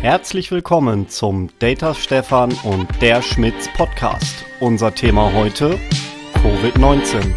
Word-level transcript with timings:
Herzlich 0.00 0.52
willkommen 0.52 1.08
zum 1.08 1.50
Data 1.58 1.92
Stefan 1.92 2.52
und 2.62 2.88
der 3.02 3.20
Schmitz 3.20 3.68
Podcast. 3.76 4.44
Unser 4.60 4.94
Thema 4.94 5.32
heute 5.32 5.76
Covid-19. 6.34 7.34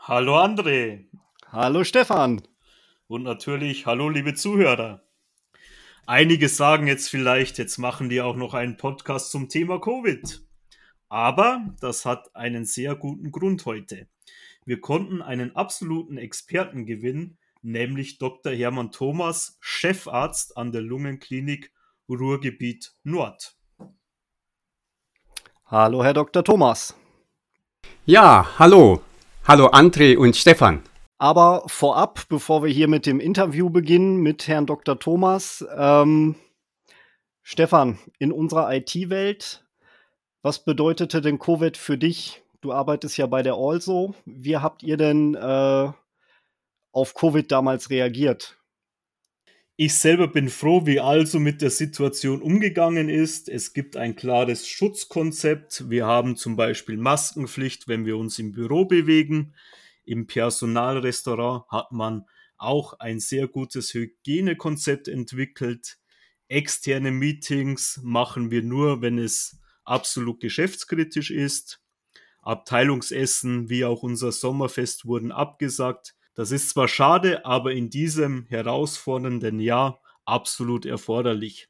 Hallo 0.00 0.36
André. 0.36 1.06
Hallo 1.50 1.82
Stefan. 1.82 2.42
Und 3.06 3.22
natürlich 3.22 3.86
hallo 3.86 4.10
liebe 4.10 4.34
Zuhörer. 4.34 5.00
Einige 6.04 6.50
sagen 6.50 6.86
jetzt 6.86 7.08
vielleicht, 7.08 7.56
jetzt 7.56 7.78
machen 7.78 8.10
die 8.10 8.20
auch 8.20 8.36
noch 8.36 8.52
einen 8.52 8.76
Podcast 8.76 9.30
zum 9.30 9.48
Thema 9.48 9.80
Covid. 9.80 10.42
Aber 11.12 11.60
das 11.78 12.06
hat 12.06 12.34
einen 12.34 12.64
sehr 12.64 12.96
guten 12.96 13.32
Grund 13.32 13.66
heute. 13.66 14.08
Wir 14.64 14.80
konnten 14.80 15.20
einen 15.20 15.54
absoluten 15.54 16.16
Experten 16.16 16.86
gewinnen, 16.86 17.36
nämlich 17.60 18.16
Dr. 18.16 18.50
Hermann 18.54 18.92
Thomas, 18.92 19.58
Chefarzt 19.60 20.56
an 20.56 20.72
der 20.72 20.80
Lungenklinik 20.80 21.70
Ruhrgebiet 22.08 22.94
Nord. 23.04 23.58
Hallo, 25.66 26.02
Herr 26.02 26.14
Dr. 26.14 26.42
Thomas. 26.42 26.96
Ja, 28.06 28.58
hallo. 28.58 29.02
Hallo 29.46 29.66
André 29.66 30.16
und 30.16 30.34
Stefan. 30.34 30.82
Aber 31.18 31.64
vorab, 31.66 32.26
bevor 32.30 32.62
wir 32.62 32.70
hier 32.70 32.88
mit 32.88 33.04
dem 33.04 33.20
Interview 33.20 33.68
beginnen 33.68 34.16
mit 34.22 34.48
Herrn 34.48 34.64
Dr. 34.64 34.98
Thomas, 34.98 35.62
ähm, 35.76 36.36
Stefan, 37.42 37.98
in 38.18 38.32
unserer 38.32 38.72
IT-Welt, 38.72 39.62
was 40.42 40.64
bedeutete 40.64 41.20
denn 41.20 41.38
Covid 41.38 41.76
für 41.76 41.96
dich? 41.96 42.42
Du 42.60 42.72
arbeitest 42.72 43.16
ja 43.16 43.26
bei 43.26 43.42
der 43.42 43.54
Also. 43.54 44.14
Wie 44.24 44.56
habt 44.56 44.82
ihr 44.82 44.96
denn 44.96 45.34
äh, 45.34 45.92
auf 46.92 47.14
Covid 47.14 47.50
damals 47.50 47.90
reagiert? 47.90 48.58
Ich 49.76 49.94
selber 49.94 50.28
bin 50.28 50.48
froh, 50.48 50.84
wie 50.84 51.00
also 51.00 51.40
mit 51.40 51.62
der 51.62 51.70
Situation 51.70 52.42
umgegangen 52.42 53.08
ist. 53.08 53.48
Es 53.48 53.72
gibt 53.72 53.96
ein 53.96 54.14
klares 54.14 54.68
Schutzkonzept. 54.68 55.88
Wir 55.88 56.06
haben 56.06 56.36
zum 56.36 56.56
Beispiel 56.56 56.98
Maskenpflicht, 56.98 57.88
wenn 57.88 58.04
wir 58.04 58.16
uns 58.16 58.38
im 58.38 58.52
Büro 58.52 58.84
bewegen. 58.84 59.54
Im 60.04 60.26
Personalrestaurant 60.26 61.64
hat 61.68 61.90
man 61.90 62.26
auch 62.58 63.00
ein 63.00 63.18
sehr 63.18 63.48
gutes 63.48 63.94
Hygienekonzept 63.94 65.08
entwickelt. 65.08 65.98
Externe 66.48 67.10
Meetings 67.10 67.98
machen 68.02 68.50
wir 68.50 68.62
nur, 68.62 69.00
wenn 69.00 69.18
es 69.18 69.61
absolut 69.84 70.40
geschäftskritisch 70.40 71.30
ist. 71.30 71.80
Abteilungsessen 72.40 73.68
wie 73.68 73.84
auch 73.84 74.02
unser 74.02 74.32
Sommerfest 74.32 75.06
wurden 75.06 75.32
abgesagt. 75.32 76.14
Das 76.34 76.50
ist 76.50 76.70
zwar 76.70 76.88
schade, 76.88 77.44
aber 77.44 77.72
in 77.72 77.90
diesem 77.90 78.46
herausfordernden 78.46 79.60
Jahr 79.60 80.00
absolut 80.24 80.86
erforderlich. 80.86 81.68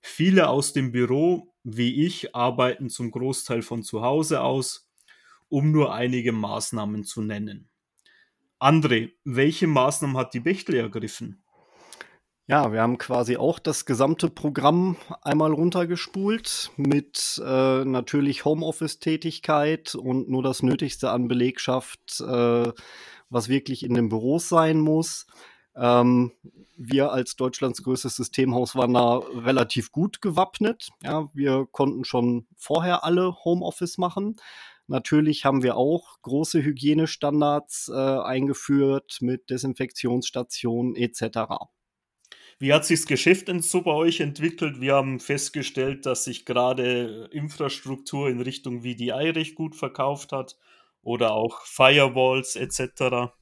Viele 0.00 0.48
aus 0.48 0.72
dem 0.72 0.92
Büro, 0.92 1.54
wie 1.64 2.04
ich, 2.04 2.34
arbeiten 2.34 2.90
zum 2.90 3.10
Großteil 3.10 3.62
von 3.62 3.82
zu 3.82 4.02
Hause 4.02 4.42
aus, 4.42 4.88
um 5.48 5.70
nur 5.70 5.94
einige 5.94 6.32
Maßnahmen 6.32 7.04
zu 7.04 7.22
nennen. 7.22 7.68
André, 8.58 9.12
welche 9.24 9.66
Maßnahmen 9.66 10.16
hat 10.16 10.34
die 10.34 10.40
Bechtel 10.40 10.76
ergriffen? 10.76 11.41
Ja, 12.48 12.72
wir 12.72 12.82
haben 12.82 12.98
quasi 12.98 13.36
auch 13.36 13.58
das 13.58 13.86
gesamte 13.86 14.28
Programm 14.28 14.96
einmal 15.22 15.52
runtergespult 15.52 16.72
mit 16.76 17.40
äh, 17.44 17.84
natürlich 17.84 18.44
Homeoffice-Tätigkeit 18.44 19.94
und 19.94 20.28
nur 20.28 20.42
das 20.42 20.62
Nötigste 20.62 21.10
an 21.10 21.28
Belegschaft 21.28 22.20
äh, 22.20 22.72
was 23.32 23.48
wirklich 23.48 23.82
in 23.82 23.94
den 23.94 24.08
Büros 24.08 24.48
sein 24.48 24.78
muss. 24.78 25.26
Ähm, 25.74 26.32
wir 26.76 27.12
als 27.12 27.36
Deutschlands 27.36 27.82
größtes 27.82 28.16
Systemhaus 28.16 28.74
waren 28.76 28.94
da 28.94 29.18
relativ 29.18 29.90
gut 29.90 30.20
gewappnet. 30.20 30.90
Ja, 31.02 31.30
wir 31.32 31.66
konnten 31.70 32.04
schon 32.04 32.46
vorher 32.56 33.04
alle 33.04 33.34
Homeoffice 33.44 33.98
machen. 33.98 34.36
Natürlich 34.86 35.44
haben 35.44 35.62
wir 35.62 35.76
auch 35.76 36.20
große 36.22 36.62
Hygienestandards 36.62 37.88
äh, 37.88 37.94
eingeführt 37.96 39.18
mit 39.20 39.48
Desinfektionsstationen 39.48 40.94
etc. 40.96 41.70
Wie 42.58 42.72
hat 42.72 42.84
sich 42.84 43.00
das 43.00 43.06
Geschäft 43.06 43.50
so 43.62 43.82
bei 43.82 43.92
euch 43.92 44.20
entwickelt? 44.20 44.80
Wir 44.80 44.94
haben 44.94 45.20
festgestellt, 45.20 46.06
dass 46.06 46.24
sich 46.24 46.44
gerade 46.44 47.28
Infrastruktur 47.32 48.28
in 48.28 48.40
Richtung 48.40 48.82
VDI 48.82 49.30
recht 49.30 49.54
gut 49.54 49.76
verkauft 49.76 50.32
hat 50.32 50.56
oder 51.02 51.32
auch 51.32 51.62
Firewalls 51.66 52.56
etc. 52.56 53.32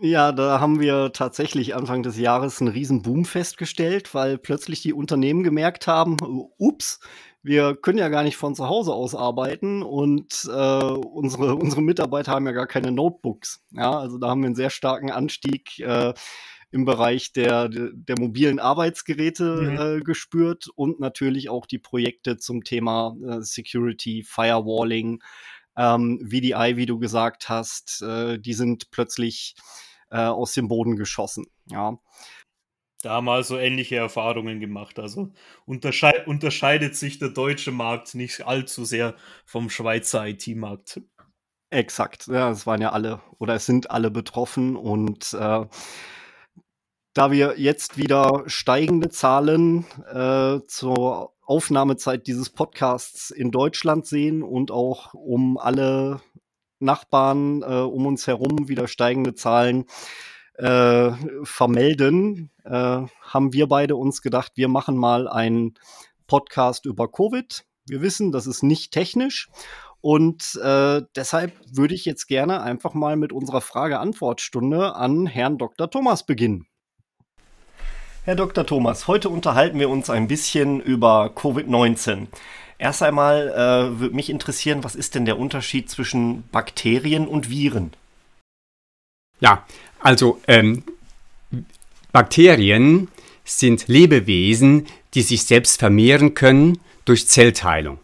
Ja, 0.00 0.32
da 0.32 0.60
haben 0.60 0.80
wir 0.80 1.12
tatsächlich 1.12 1.74
Anfang 1.74 2.02
des 2.02 2.18
Jahres 2.18 2.60
einen 2.60 2.72
riesen 2.72 3.02
Boom 3.02 3.24
festgestellt, 3.24 4.14
weil 4.14 4.38
plötzlich 4.38 4.82
die 4.82 4.92
Unternehmen 4.92 5.42
gemerkt 5.42 5.86
haben, 5.86 6.16
ups, 6.58 7.00
wir 7.42 7.74
können 7.76 7.98
ja 7.98 8.08
gar 8.08 8.22
nicht 8.22 8.36
von 8.36 8.54
zu 8.54 8.68
Hause 8.68 8.92
aus 8.92 9.14
arbeiten 9.14 9.82
und 9.82 10.48
äh, 10.48 10.82
unsere, 10.84 11.56
unsere 11.56 11.82
Mitarbeiter 11.82 12.32
haben 12.32 12.46
ja 12.46 12.52
gar 12.52 12.68
keine 12.68 12.92
Notebooks. 12.92 13.64
Ja, 13.72 13.98
also 13.98 14.18
da 14.18 14.28
haben 14.28 14.42
wir 14.42 14.46
einen 14.46 14.54
sehr 14.54 14.70
starken 14.70 15.10
Anstieg 15.10 15.78
äh, 15.80 16.14
im 16.72 16.86
Bereich 16.86 17.32
der, 17.32 17.68
der 17.68 18.18
mobilen 18.18 18.58
Arbeitsgeräte 18.58 19.44
mhm. 19.44 19.78
äh, 19.78 20.00
gespürt 20.00 20.68
und 20.74 20.98
natürlich 20.98 21.50
auch 21.50 21.66
die 21.66 21.78
Projekte 21.78 22.38
zum 22.38 22.64
Thema 22.64 23.14
äh, 23.24 23.42
Security, 23.42 24.24
Firewalling, 24.24 25.22
ähm, 25.76 26.18
VDI, 26.24 26.76
wie 26.76 26.86
du 26.86 26.98
gesagt 26.98 27.48
hast, 27.48 28.02
äh, 28.02 28.38
die 28.38 28.54
sind 28.54 28.90
plötzlich 28.90 29.54
äh, 30.10 30.16
aus 30.16 30.54
dem 30.54 30.68
Boden 30.68 30.96
geschossen. 30.96 31.46
Ja. 31.70 31.98
Da 33.02 33.10
haben 33.10 33.24
wir 33.24 33.32
also 33.32 33.58
ähnliche 33.58 33.96
Erfahrungen 33.96 34.60
gemacht. 34.60 34.98
Also 34.98 35.32
unterschei 35.66 36.24
unterscheidet 36.24 36.96
sich 36.96 37.18
der 37.18 37.30
deutsche 37.30 37.72
Markt 37.72 38.14
nicht 38.14 38.46
allzu 38.46 38.84
sehr 38.84 39.14
vom 39.44 39.70
Schweizer 39.70 40.26
IT-Markt. 40.26 41.00
Exakt, 41.70 42.26
ja, 42.26 42.50
es 42.50 42.66
waren 42.66 42.82
ja 42.82 42.92
alle 42.92 43.22
oder 43.38 43.54
es 43.54 43.64
sind 43.64 43.90
alle 43.90 44.10
betroffen 44.10 44.76
und 44.76 45.32
äh, 45.32 45.64
da 47.14 47.30
wir 47.30 47.58
jetzt 47.58 47.98
wieder 47.98 48.44
steigende 48.46 49.10
Zahlen 49.10 49.84
äh, 50.12 50.60
zur 50.66 51.32
Aufnahmezeit 51.44 52.26
dieses 52.26 52.50
Podcasts 52.50 53.30
in 53.30 53.50
Deutschland 53.50 54.06
sehen 54.06 54.42
und 54.42 54.70
auch 54.70 55.12
um 55.14 55.58
alle 55.58 56.20
Nachbarn 56.78 57.62
äh, 57.62 57.80
um 57.80 58.06
uns 58.06 58.26
herum 58.26 58.68
wieder 58.68 58.88
steigende 58.88 59.34
Zahlen 59.34 59.84
äh, 60.54 61.10
vermelden, 61.42 62.50
äh, 62.64 62.70
haben 63.22 63.52
wir 63.52 63.66
beide 63.68 63.96
uns 63.96 64.22
gedacht, 64.22 64.52
wir 64.54 64.68
machen 64.68 64.96
mal 64.96 65.28
einen 65.28 65.74
Podcast 66.26 66.86
über 66.86 67.10
Covid. 67.10 67.64
Wir 67.86 68.00
wissen, 68.00 68.32
das 68.32 68.46
ist 68.46 68.62
nicht 68.62 68.92
technisch 68.92 69.48
und 70.00 70.58
äh, 70.62 71.02
deshalb 71.14 71.52
würde 71.70 71.94
ich 71.94 72.04
jetzt 72.04 72.26
gerne 72.26 72.62
einfach 72.62 72.94
mal 72.94 73.16
mit 73.16 73.32
unserer 73.32 73.60
Frage-Antwort-Stunde 73.60 74.94
an 74.94 75.26
Herrn 75.26 75.58
Dr. 75.58 75.90
Thomas 75.90 76.24
beginnen. 76.24 76.66
Herr 78.24 78.36
Dr. 78.36 78.64
Thomas, 78.64 79.08
heute 79.08 79.28
unterhalten 79.28 79.80
wir 79.80 79.90
uns 79.90 80.08
ein 80.08 80.28
bisschen 80.28 80.80
über 80.80 81.32
Covid-19. 81.34 82.28
Erst 82.78 83.02
einmal 83.02 83.48
äh, 83.48 83.98
würde 83.98 84.14
mich 84.14 84.30
interessieren, 84.30 84.84
was 84.84 84.94
ist 84.94 85.16
denn 85.16 85.24
der 85.24 85.40
Unterschied 85.40 85.90
zwischen 85.90 86.44
Bakterien 86.52 87.26
und 87.26 87.50
Viren? 87.50 87.90
Ja, 89.40 89.66
also 89.98 90.40
ähm, 90.46 90.84
Bakterien 92.12 93.08
sind 93.44 93.88
Lebewesen, 93.88 94.86
die 95.14 95.22
sich 95.22 95.42
selbst 95.42 95.80
vermehren 95.80 96.34
können 96.34 96.78
durch 97.04 97.26
Zellteilung. 97.26 97.98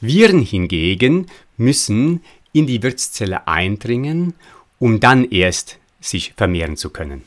Viren 0.00 0.42
hingegen 0.42 1.28
müssen 1.56 2.24
in 2.52 2.66
die 2.66 2.82
Wirtszelle 2.82 3.46
eindringen, 3.46 4.34
um 4.80 4.98
dann 4.98 5.24
erst 5.30 5.78
sich 6.00 6.34
vermehren 6.36 6.76
zu 6.76 6.90
können. 6.90 7.22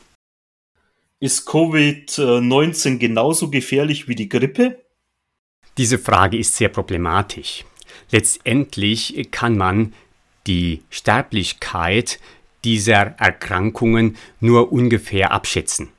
Ist 1.21 1.47
Covid-19 1.47 2.97
genauso 2.97 3.49
gefährlich 3.49 4.09
wie 4.09 4.15
die 4.15 4.27
Grippe? 4.27 4.83
Diese 5.77 5.97
Frage 5.97 6.37
ist 6.37 6.55
sehr 6.55 6.67
problematisch. 6.67 7.63
Letztendlich 8.11 9.29
kann 9.31 9.55
man 9.55 9.93
die 10.45 10.83
Sterblichkeit 10.89 12.19
dieser 12.65 13.15
Erkrankungen 13.17 14.17
nur 14.41 14.73
ungefähr 14.73 15.31
abschätzen. 15.31 15.89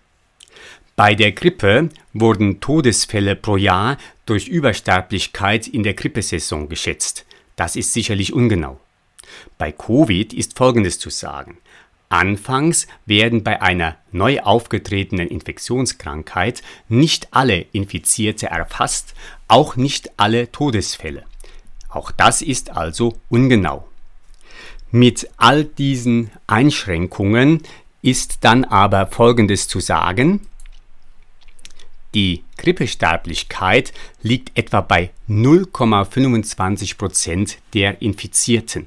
Bei 0.97 1.15
der 1.15 1.33
Grippe 1.33 1.89
wurden 2.12 2.61
Todesfälle 2.61 3.37
pro 3.37 3.57
Jahr 3.57 3.97
durch 4.27 4.49
Übersterblichkeit 4.49 5.67
in 5.67 5.83
der 5.83 5.95
Grippesaison 5.95 6.69
geschätzt. 6.69 7.25
Das 7.55 7.75
ist 7.75 7.95
sicherlich 7.95 8.35
ungenau. 8.35 8.79
Bei 9.57 9.73
Covid 9.73 10.35
ist 10.35 10.59
Folgendes 10.59 10.99
zu 10.99 11.09
sagen. 11.09 11.59
Anfangs 12.08 12.87
werden 13.05 13.43
bei 13.43 13.61
einer 13.61 13.97
neu 14.12 14.41
aufgetretenen 14.41 15.29
Infektionskrankheit 15.29 16.62
nicht 16.88 17.29
alle 17.32 17.67
Infizierte 17.73 18.47
erfasst, 18.47 19.14
auch 19.49 19.76
nicht 19.76 20.11
alle 20.17 20.50
Todesfälle. 20.53 21.25
Auch 21.88 22.12
das 22.12 22.43
ist 22.43 22.70
also 22.70 23.17
ungenau. 23.29 23.88
Mit 24.91 25.29
all 25.37 25.64
diesen 25.64 26.31
Einschränkungen 26.47 27.62
ist 28.03 28.38
dann 28.43 28.64
aber 28.64 29.09
Folgendes 29.09 29.67
zu 29.67 29.81
sagen. 29.81 30.47
Die 32.14 32.44
Grippesterblichkeit 32.56 33.93
liegt 34.23 34.56
etwa 34.56 34.81
bei 34.81 35.11
0,25 35.29 36.97
Prozent 36.97 37.59
der 37.75 38.00
Infizierten. 38.00 38.87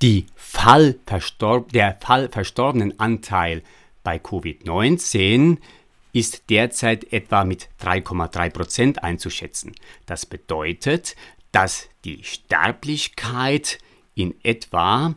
Die 0.00 0.26
Fallverstorb 0.68 1.72
der 1.72 1.96
fallverstorbenen 1.98 3.00
Anteil 3.00 3.62
bei 4.04 4.18
Covid-19 4.18 5.56
ist 6.12 6.50
derzeit 6.50 7.10
etwa 7.10 7.44
mit 7.44 7.70
3,3 7.80 8.50
Prozent 8.50 9.02
einzuschätzen. 9.02 9.72
Das 10.04 10.26
bedeutet, 10.26 11.16
dass 11.52 11.88
die 12.04 12.22
Sterblichkeit 12.22 13.78
in 14.14 14.34
etwa 14.42 15.14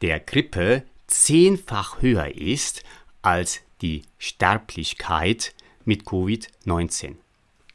der 0.00 0.18
Grippe 0.18 0.84
zehnfach 1.08 2.00
höher 2.00 2.34
ist 2.34 2.82
als 3.20 3.60
die 3.82 4.00
Sterblichkeit 4.16 5.52
mit 5.84 6.04
Covid-19. 6.04 7.16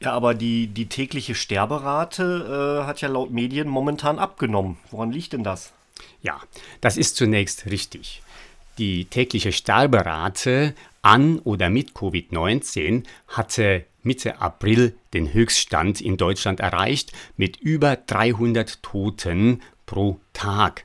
Ja, 0.00 0.10
aber 0.10 0.34
die, 0.34 0.66
die 0.66 0.88
tägliche 0.88 1.36
Sterberate 1.36 2.80
äh, 2.82 2.84
hat 2.84 3.00
ja 3.00 3.08
laut 3.08 3.30
Medien 3.30 3.68
momentan 3.68 4.18
abgenommen. 4.18 4.78
Woran 4.90 5.12
liegt 5.12 5.34
denn 5.34 5.44
das? 5.44 5.72
Ja, 6.22 6.40
das 6.80 6.96
ist 6.96 7.16
zunächst 7.16 7.66
richtig. 7.66 8.22
Die 8.78 9.06
tägliche 9.06 9.52
Sterberate 9.52 10.74
an 11.02 11.38
oder 11.40 11.70
mit 11.70 11.92
Covid-19 11.92 13.04
hatte 13.28 13.84
Mitte 14.02 14.40
April 14.40 14.94
den 15.14 15.32
Höchststand 15.32 16.00
in 16.00 16.16
Deutschland 16.16 16.60
erreicht 16.60 17.12
mit 17.36 17.56
über 17.56 17.96
300 17.96 18.82
Toten 18.82 19.62
pro 19.86 20.20
Tag. 20.32 20.84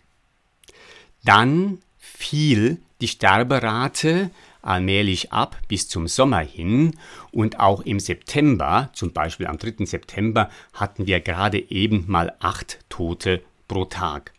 Dann 1.24 1.80
fiel 1.98 2.78
die 3.02 3.08
Sterberate 3.08 4.32
allmählich 4.62 5.34
ab 5.34 5.58
bis 5.68 5.88
zum 5.90 6.08
Sommer 6.08 6.40
hin 6.40 6.96
und 7.32 7.60
auch 7.60 7.82
im 7.82 8.00
September, 8.00 8.90
zum 8.94 9.12
Beispiel 9.12 9.48
am 9.48 9.58
3. 9.58 9.86
September, 9.86 10.50
hatten 10.74 11.08
wir 11.08 11.20
gerade 11.20 11.60
eben 11.72 12.06
mal 12.08 12.36
acht 12.40 12.80
Tote 12.90 13.42
pro 13.68 13.86
Tag. 13.86 14.34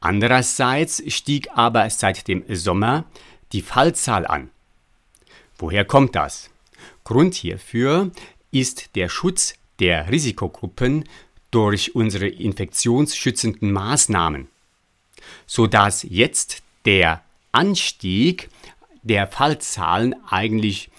Andererseits 0.00 1.02
stieg 1.12 1.48
aber 1.54 1.88
seit 1.90 2.28
dem 2.28 2.44
Sommer 2.48 3.04
die 3.52 3.62
Fallzahl 3.62 4.26
an. 4.26 4.50
Woher 5.56 5.84
kommt 5.84 6.14
das? 6.14 6.50
Grund 7.04 7.34
hierfür 7.34 8.12
ist 8.50 8.94
der 8.94 9.08
Schutz 9.08 9.54
der 9.80 10.10
Risikogruppen 10.10 11.04
durch 11.50 11.94
unsere 11.94 12.28
infektionsschützenden 12.28 13.72
Maßnahmen, 13.72 14.48
sodass 15.46 16.04
jetzt 16.08 16.62
der 16.84 17.22
Anstieg 17.52 18.50
der 19.02 19.26
Fallzahlen 19.26 20.14
eigentlich 20.28 20.90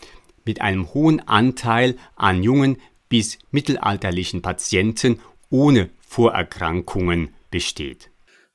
mit 0.45 0.61
einem 0.61 0.93
hohen 0.93 1.25
Anteil 1.27 1.95
an 2.15 2.43
jungen 2.43 2.77
bis 3.07 3.37
mittelalterlichen 3.51 4.41
Patienten 4.41 5.19
ohne 5.49 5.89
Vorerkrankungen 6.01 7.33
besteht. 7.51 8.08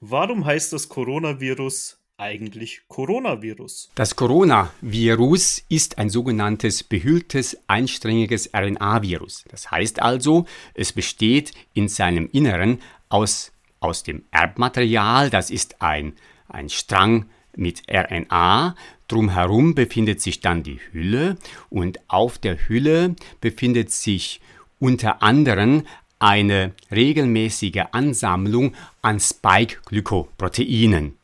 Warum 0.06 0.44
heißt 0.44 0.74
das 0.74 0.90
Coronavirus 0.90 1.98
eigentlich 2.18 2.82
Coronavirus? 2.88 3.90
Das 3.94 4.14
Coronavirus 4.14 5.64
ist 5.70 5.96
ein 5.96 6.10
sogenanntes 6.10 6.82
behülltes 6.82 7.56
einsträngiges 7.68 8.50
RNA-Virus. 8.52 9.44
Das 9.48 9.70
heißt 9.70 10.02
also, 10.02 10.44
es 10.74 10.92
besteht 10.92 11.52
in 11.72 11.88
seinem 11.88 12.28
Inneren 12.32 12.82
aus, 13.08 13.52
aus 13.80 14.02
dem 14.02 14.24
Erbmaterial, 14.30 15.30
das 15.30 15.48
ist 15.48 15.80
ein, 15.80 16.12
ein 16.48 16.68
Strang 16.68 17.24
mit 17.56 17.84
RNA. 17.90 18.76
Drumherum 19.08 19.74
befindet 19.74 20.20
sich 20.20 20.40
dann 20.40 20.62
die 20.62 20.80
Hülle 20.92 21.38
und 21.70 21.98
auf 22.08 22.36
der 22.36 22.68
Hülle 22.68 23.16
befindet 23.40 23.90
sich 23.90 24.42
unter 24.80 25.22
anderem 25.22 25.84
eine 26.18 26.72
regelmäßige 26.90 27.84
Ansammlung 27.92 28.74
an 29.02 29.20
Spike-Glykoproteinen. 29.20 31.16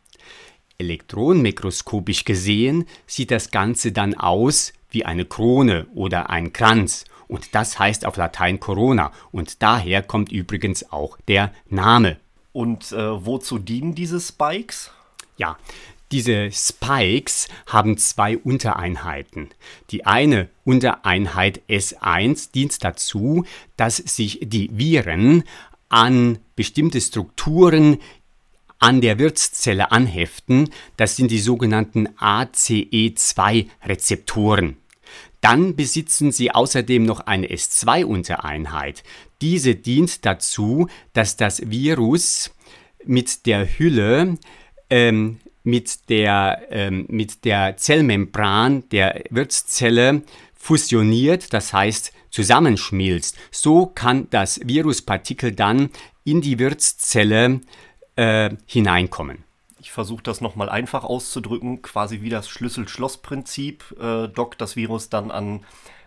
Elektronenmikroskopisch 0.78 2.24
gesehen 2.24 2.86
sieht 3.06 3.30
das 3.30 3.50
Ganze 3.50 3.92
dann 3.92 4.14
aus 4.14 4.72
wie 4.90 5.04
eine 5.04 5.24
Krone 5.24 5.86
oder 5.94 6.30
ein 6.30 6.52
Kranz 6.52 7.04
und 7.28 7.54
das 7.54 7.78
heißt 7.78 8.06
auf 8.06 8.16
Latein 8.16 8.58
Corona 8.58 9.12
und 9.30 9.62
daher 9.62 10.02
kommt 10.02 10.32
übrigens 10.32 10.90
auch 10.90 11.16
der 11.28 11.52
Name. 11.68 12.16
Und 12.52 12.90
äh, 12.90 13.24
wozu 13.24 13.58
dienen 13.58 13.94
diese 13.94 14.20
Spikes? 14.20 14.90
Ja, 15.36 15.56
diese 16.12 16.50
Spikes 16.50 17.48
haben 17.66 17.96
zwei 17.96 18.36
Untereinheiten. 18.36 19.48
Die 19.90 20.06
eine 20.06 20.48
Untereinheit 20.64 21.60
S1 21.68 22.50
dient 22.52 22.82
dazu, 22.82 23.44
dass 23.76 23.96
sich 23.96 24.40
die 24.42 24.70
Viren 24.72 25.44
an 25.88 26.38
bestimmte 26.56 27.00
Strukturen 27.00 27.98
an 28.80 29.00
der 29.00 29.18
Wirtszelle 29.18 29.92
anheften. 29.92 30.70
Das 30.96 31.14
sind 31.16 31.30
die 31.30 31.38
sogenannten 31.38 32.08
ACE2-Rezeptoren. 32.18 34.76
Dann 35.40 35.76
besitzen 35.76 36.32
sie 36.32 36.50
außerdem 36.50 37.04
noch 37.04 37.20
eine 37.20 37.46
S2-Untereinheit. 37.46 39.04
Diese 39.40 39.74
dient 39.74 40.26
dazu, 40.26 40.88
dass 41.12 41.36
das 41.36 41.70
Virus 41.70 42.50
mit 43.04 43.46
der 43.46 43.78
Hülle 43.78 44.36
ähm, 44.90 45.38
mit 45.62 46.08
der, 46.08 46.66
ähm, 46.70 47.06
mit 47.08 47.44
der 47.44 47.76
Zellmembran 47.76 48.88
der 48.90 49.22
Wirtszelle 49.30 50.22
fusioniert, 50.54 51.52
das 51.52 51.72
heißt 51.72 52.12
zusammenschmilzt. 52.30 53.36
So 53.50 53.86
kann 53.86 54.28
das 54.30 54.60
Viruspartikel 54.64 55.52
dann 55.52 55.90
in 56.24 56.40
die 56.40 56.58
Wirtszelle 56.58 57.60
äh, 58.16 58.50
hineinkommen. 58.66 59.44
Ich 59.80 59.92
versuche 59.92 60.22
das 60.22 60.40
nochmal 60.40 60.68
einfach 60.68 61.04
auszudrücken, 61.04 61.82
quasi 61.82 62.20
wie 62.20 62.28
das 62.28 62.48
Schlüssel-Schloss-Prinzip 62.48 63.96
äh, 64.00 64.28
dockt 64.28 64.60
das 64.60 64.76
Virus 64.76 65.08
dann 65.08 65.30
an, 65.30 65.60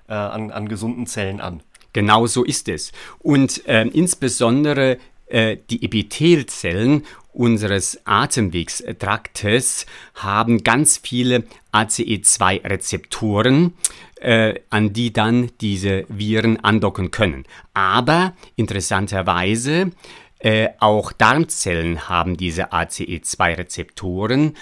äh, 0.07 0.13
an, 0.13 0.51
an 0.51 0.67
gesunden 0.69 1.07
Zellen 1.07 1.41
an. 1.41 1.63
Genau 1.91 2.25
so 2.27 2.44
ist 2.44 2.69
es. 2.69 2.91
Und 3.19 3.67
äh, 3.67 3.83
insbesondere 3.88 4.97
äh, 5.33 5.57
die 5.69 5.83
Epithelzellen 5.83 7.03
unseres 7.34 8.00
Atemwegstraktes 8.05 9.86
haben 10.13 10.63
ganz 10.63 11.00
viele 11.00 11.46
ACE2-Rezeptoren, 11.72 13.74
äh, 14.22 14.60
an 14.69 14.93
die 14.93 15.12
dann 15.12 15.50
diese 15.60 16.05
Viren 16.07 16.63
andocken 16.63 17.10
können. 17.10 17.46
Aber 17.74 18.36
interessanterweise 18.55 19.89
äh, 20.38 20.69
auch 20.79 21.12
Darmzellen 21.12 22.07
haben 22.07 22.38
diese 22.38 22.72
ACE2-Rezeptoren, 22.72 24.55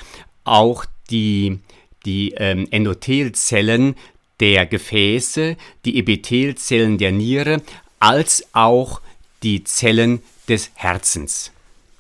auch 0.46 0.86
die, 1.10 1.60
die 2.06 2.34
ähm, 2.38 2.66
Endothelzellen 2.72 3.96
der 4.40 4.66
Gefäße, 4.66 5.58
die 5.84 6.00
Epithelzellen 6.00 6.98
der 6.98 7.12
Niere, 7.12 7.62
als 8.00 8.48
auch 8.54 9.02
die 9.44 9.66
Zellen 9.66 10.22
des 10.48 10.72
Herzens. 10.76 11.52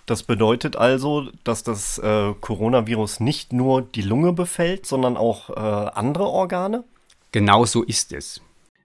Das 0.05 0.23
bedeutet 0.23 0.75
also, 0.75 1.29
dass 1.43 1.63
das 1.63 1.97
äh, 1.99 2.33
Coronavirus 2.41 3.19
nicht 3.19 3.53
nur 3.53 3.81
die 3.81 4.01
Lunge 4.01 4.33
befällt, 4.33 4.85
sondern 4.85 5.15
auch 5.15 5.49
äh, 5.49 5.53
andere 5.53 6.25
Organe? 6.25 6.83
Genau 7.31 7.65
so 7.65 7.83
ist 7.83 8.11
es. 8.11 8.41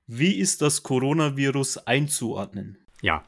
Wie 0.06 0.34
ist 0.34 0.62
das 0.62 0.82
Coronavirus 0.84 1.78
einzuordnen? 1.78 2.78
Ja, 3.02 3.24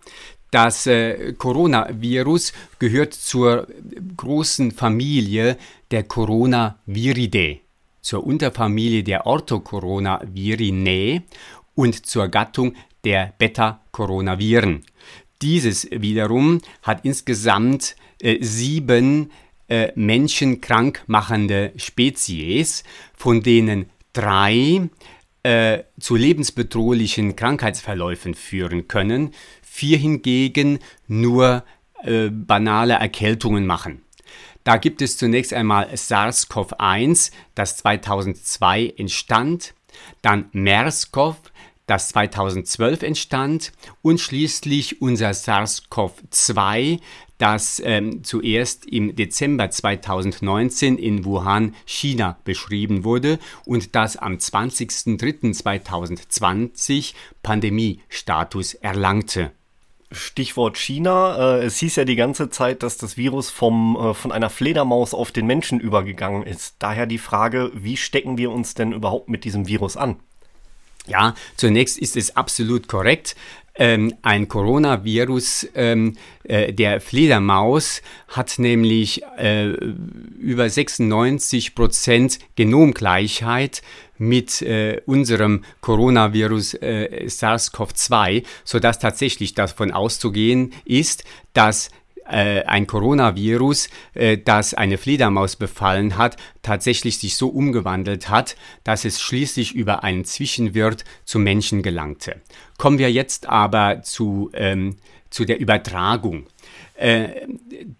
das 0.50 0.86
äh, 0.86 1.32
Coronavirus 1.32 2.52
gehört 2.78 3.14
zur 3.14 3.66
großen 4.16 4.70
Familie 4.70 5.58
der 5.90 6.04
Coronaviridae, 6.04 7.60
zur 8.00 8.24
Unterfamilie 8.24 9.02
der 9.02 9.26
Orthocoronavirinae 9.26 11.22
und 11.74 12.06
zur 12.06 12.28
Gattung 12.28 12.74
der 13.04 13.34
Beta-Coronaviren. 13.38 14.84
Dieses 15.42 15.88
wiederum 15.90 16.60
hat 16.82 17.04
insgesamt 17.04 17.96
äh, 18.20 18.42
sieben 18.42 19.30
äh, 19.68 19.92
Menschen 19.94 20.60
machende 21.06 21.72
Spezies, 21.76 22.82
von 23.14 23.42
denen 23.42 23.90
drei 24.12 24.88
äh, 25.44 25.84
zu 26.00 26.16
lebensbedrohlichen 26.16 27.36
Krankheitsverläufen 27.36 28.34
führen 28.34 28.88
können, 28.88 29.32
vier 29.62 29.98
hingegen 29.98 30.80
nur 31.06 31.64
äh, 32.02 32.30
banale 32.30 32.94
Erkältungen 32.94 33.66
machen. 33.66 34.02
Da 34.64 34.76
gibt 34.76 35.00
es 35.02 35.16
zunächst 35.16 35.52
einmal 35.54 35.88
SARS-CoV-1, 35.94 37.30
das 37.54 37.76
2002 37.78 38.94
entstand, 38.96 39.74
dann 40.20 40.50
MERS-CoV, 40.52 41.36
das 41.88 42.10
2012 42.10 43.02
entstand 43.02 43.72
und 44.02 44.20
schließlich 44.20 45.02
unser 45.02 45.30
SARS-CoV-2, 45.30 47.00
das 47.38 47.82
ähm, 47.84 48.22
zuerst 48.24 48.84
im 48.86 49.16
Dezember 49.16 49.70
2019 49.70 50.98
in 50.98 51.24
Wuhan, 51.24 51.74
China 51.86 52.36
beschrieben 52.44 53.04
wurde 53.04 53.38
und 53.64 53.94
das 53.94 54.16
am 54.16 54.34
20.03.2020 54.34 57.14
Pandemiestatus 57.42 58.74
erlangte. 58.74 59.52
Stichwort 60.10 60.78
China. 60.78 61.58
Äh, 61.58 61.64
es 61.64 61.76
hieß 61.78 61.96
ja 61.96 62.04
die 62.04 62.16
ganze 62.16 62.50
Zeit, 62.50 62.82
dass 62.82 62.96
das 62.96 63.16
Virus 63.16 63.50
vom, 63.50 63.96
äh, 63.96 64.14
von 64.14 64.32
einer 64.32 64.50
Fledermaus 64.50 65.14
auf 65.14 65.32
den 65.32 65.46
Menschen 65.46 65.80
übergegangen 65.80 66.44
ist. 66.44 66.76
Daher 66.78 67.06
die 67.06 67.18
Frage, 67.18 67.70
wie 67.74 67.96
stecken 67.96 68.38
wir 68.38 68.50
uns 68.50 68.74
denn 68.74 68.92
überhaupt 68.92 69.28
mit 69.28 69.44
diesem 69.44 69.68
Virus 69.68 69.96
an? 69.96 70.16
Ja, 71.08 71.34
zunächst 71.56 71.98
ist 71.98 72.16
es 72.16 72.36
absolut 72.36 72.86
korrekt. 72.88 73.34
Ähm, 73.80 74.14
ein 74.22 74.48
Coronavirus 74.48 75.68
ähm, 75.76 76.16
äh, 76.42 76.72
der 76.72 77.00
Fledermaus 77.00 78.02
hat 78.26 78.58
nämlich 78.58 79.22
äh, 79.38 79.68
über 79.68 80.68
96 80.68 81.76
Prozent 81.76 82.40
Genomgleichheit 82.56 83.82
mit 84.18 84.62
äh, 84.62 85.00
unserem 85.06 85.62
Coronavirus 85.80 86.74
äh, 86.74 87.26
SARS-CoV-2, 87.26 88.44
sodass 88.64 88.98
tatsächlich 88.98 89.54
davon 89.54 89.92
auszugehen 89.92 90.72
ist, 90.84 91.22
dass 91.52 91.90
äh, 92.30 92.64
ein 92.64 92.86
Coronavirus, 92.86 93.88
äh, 94.14 94.38
das 94.38 94.74
eine 94.74 94.98
Fledermaus 94.98 95.56
befallen 95.56 96.16
hat, 96.16 96.36
tatsächlich 96.62 97.18
sich 97.18 97.36
so 97.36 97.48
umgewandelt 97.48 98.28
hat, 98.28 98.56
dass 98.84 99.04
es 99.04 99.20
schließlich 99.20 99.74
über 99.74 100.04
einen 100.04 100.24
Zwischenwirt 100.24 101.04
zum 101.24 101.42
Menschen 101.42 101.82
gelangte. 101.82 102.40
Kommen 102.76 102.98
wir 102.98 103.10
jetzt 103.10 103.46
aber 103.46 104.02
zu, 104.02 104.50
ähm, 104.54 104.96
zu 105.30 105.44
der 105.44 105.60
Übertragung. 105.60 106.46
Äh, 106.94 107.46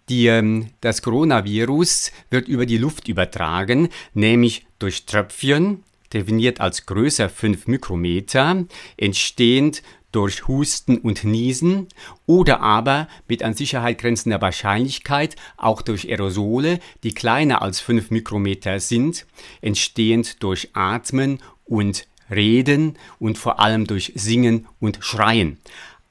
die, 0.09 0.27
ähm, 0.27 0.67
das 0.81 1.01
Coronavirus 1.01 2.11
wird 2.29 2.47
über 2.47 2.65
die 2.65 2.77
Luft 2.77 3.07
übertragen, 3.07 3.89
nämlich 4.13 4.65
durch 4.77 5.05
Tröpfchen, 5.05 5.83
definiert 6.13 6.59
als 6.59 6.85
größer 6.85 7.29
5 7.29 7.67
Mikrometer, 7.67 8.65
entstehend 8.97 9.83
durch 10.11 10.47
Husten 10.47 10.97
und 10.97 11.23
Niesen 11.23 11.87
oder 12.25 12.61
aber 12.61 13.07
mit 13.27 13.43
an 13.43 13.53
Sicherheit 13.53 13.99
grenzender 13.99 14.41
Wahrscheinlichkeit 14.41 15.35
auch 15.57 15.81
durch 15.81 16.09
Aerosole, 16.09 16.79
die 17.03 17.13
kleiner 17.13 17.61
als 17.61 17.79
5 17.79 18.11
Mikrometer 18.11 18.79
sind, 18.79 19.25
entstehend 19.61 20.41
durch 20.43 20.69
Atmen 20.73 21.39
und 21.65 22.07
Reden 22.29 22.97
und 23.19 23.37
vor 23.37 23.59
allem 23.59 23.87
durch 23.87 24.13
Singen 24.15 24.67
und 24.79 24.99
Schreien. 25.01 25.57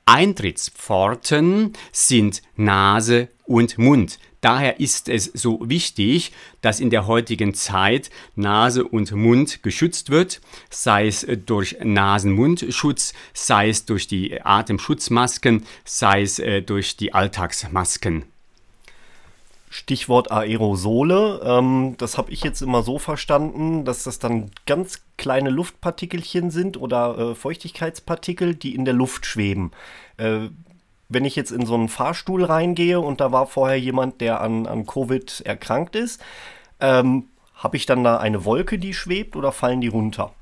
Eintrittspforten 0.07 1.75
sind 1.93 2.43
Nase 2.57 3.29
und 3.45 3.79
Mund. 3.79 4.19
Daher 4.41 4.79
ist 4.79 5.09
es 5.09 5.25
so 5.25 5.59
wichtig, 5.63 6.33
dass 6.61 6.81
in 6.81 6.91
der 6.91 7.07
heutigen 7.07 7.55
Zeit 7.55 8.11
Nase 8.37 8.85
und 8.85 9.13
Mund 9.13 9.63
geschützt 9.63 10.11
wird, 10.11 10.41
sei 10.71 11.09
es 11.09 11.27
durch 11.47 11.77
Nasen-Mund-Schutz, 11.83 13.15
sei 13.35 13.69
es 13.69 13.85
durch 13.85 14.07
die 14.07 14.41
Atemschutzmasken, 14.41 15.65
sei 15.85 16.23
es 16.23 16.39
äh, 16.39 16.63
durch 16.63 16.97
die 16.97 17.15
Alltagsmasken. 17.15 18.25
Stichwort 19.71 20.31
Aerosole. 20.31 21.41
Ähm, 21.45 21.95
das 21.99 22.17
habe 22.17 22.33
ich 22.33 22.43
jetzt 22.43 22.63
immer 22.63 22.83
so 22.83 22.99
verstanden, 22.99 23.85
dass 23.85 24.05
das 24.05 24.19
dann 24.19 24.51
ganz 24.67 25.03
kleine 25.17 25.51
Luftpartikelchen 25.51 26.51
sind 26.51 26.77
oder 26.77 27.19
äh, 27.19 27.35
Feuchtigkeitspartikel, 27.35 28.55
die 28.55 28.75
in 28.75 28.85
der 28.85 28.95
Luft 28.95 29.27
schweben. 29.27 29.73
Äh, 30.17 30.49
wenn 31.09 31.25
ich 31.25 31.37
jetzt 31.37 31.51
in 31.51 31.67
so 31.67 31.75
einen 31.75 31.89
Fahrstuhl 31.89 32.45
reingehe 32.45 33.01
und 33.01 33.21
da 33.21 33.33
war 33.33 33.47
vorher 33.47 33.79
jemand, 33.79 34.21
der 34.21 34.41
an, 34.41 34.67
an 34.67 34.87
Covid 34.87 35.43
erkrankt 35.45 35.97
ist, 35.97 36.23
ähm, 36.81 37.25
habe 37.55 37.77
ich 37.77 37.87
dann 37.87 38.05
da 38.05 38.19
eine 38.19 38.45
Wolke, 38.45 38.79
die 38.79 38.95
schwebt 38.95 39.35
oder 39.35 39.53
fallen 39.53 39.81
die 39.81 39.89
runter? 39.89 40.33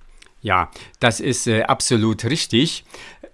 Ja, 0.42 0.70
das 1.00 1.20
ist 1.20 1.46
äh, 1.46 1.62
absolut 1.62 2.25
richtig. 2.25 2.85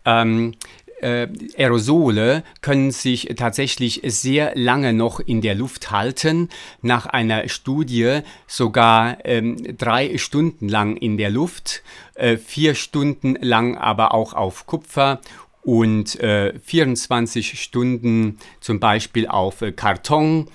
Ähm, 0.04 0.54
äh, 1.00 1.28
Aerosole 1.56 2.44
können 2.60 2.92
sich 2.92 3.28
tatsächlich 3.36 4.02
sehr 4.04 4.52
lange 4.54 4.92
noch 4.92 5.18
in 5.18 5.40
der 5.40 5.56
Luft 5.56 5.90
halten. 5.90 6.48
Nach 6.80 7.06
einer 7.06 7.48
Studie 7.48 8.20
sogar 8.46 9.18
ähm, 9.24 9.76
drei 9.76 10.16
Stunden 10.16 10.68
lang 10.68 10.96
in 10.96 11.16
der 11.16 11.30
Luft, 11.30 11.82
äh, 12.14 12.36
vier 12.36 12.76
Stunden 12.76 13.36
lang 13.40 13.76
aber 13.76 14.14
auch 14.14 14.32
auf 14.32 14.66
Kupfer 14.66 15.20
und 15.62 16.18
äh, 16.20 16.58
24 16.58 17.60
Stunden 17.60 18.38
zum 18.60 18.80
Beispiel 18.80 19.26
auf 19.28 19.62
äh, 19.62 19.72
Karton 19.72 20.48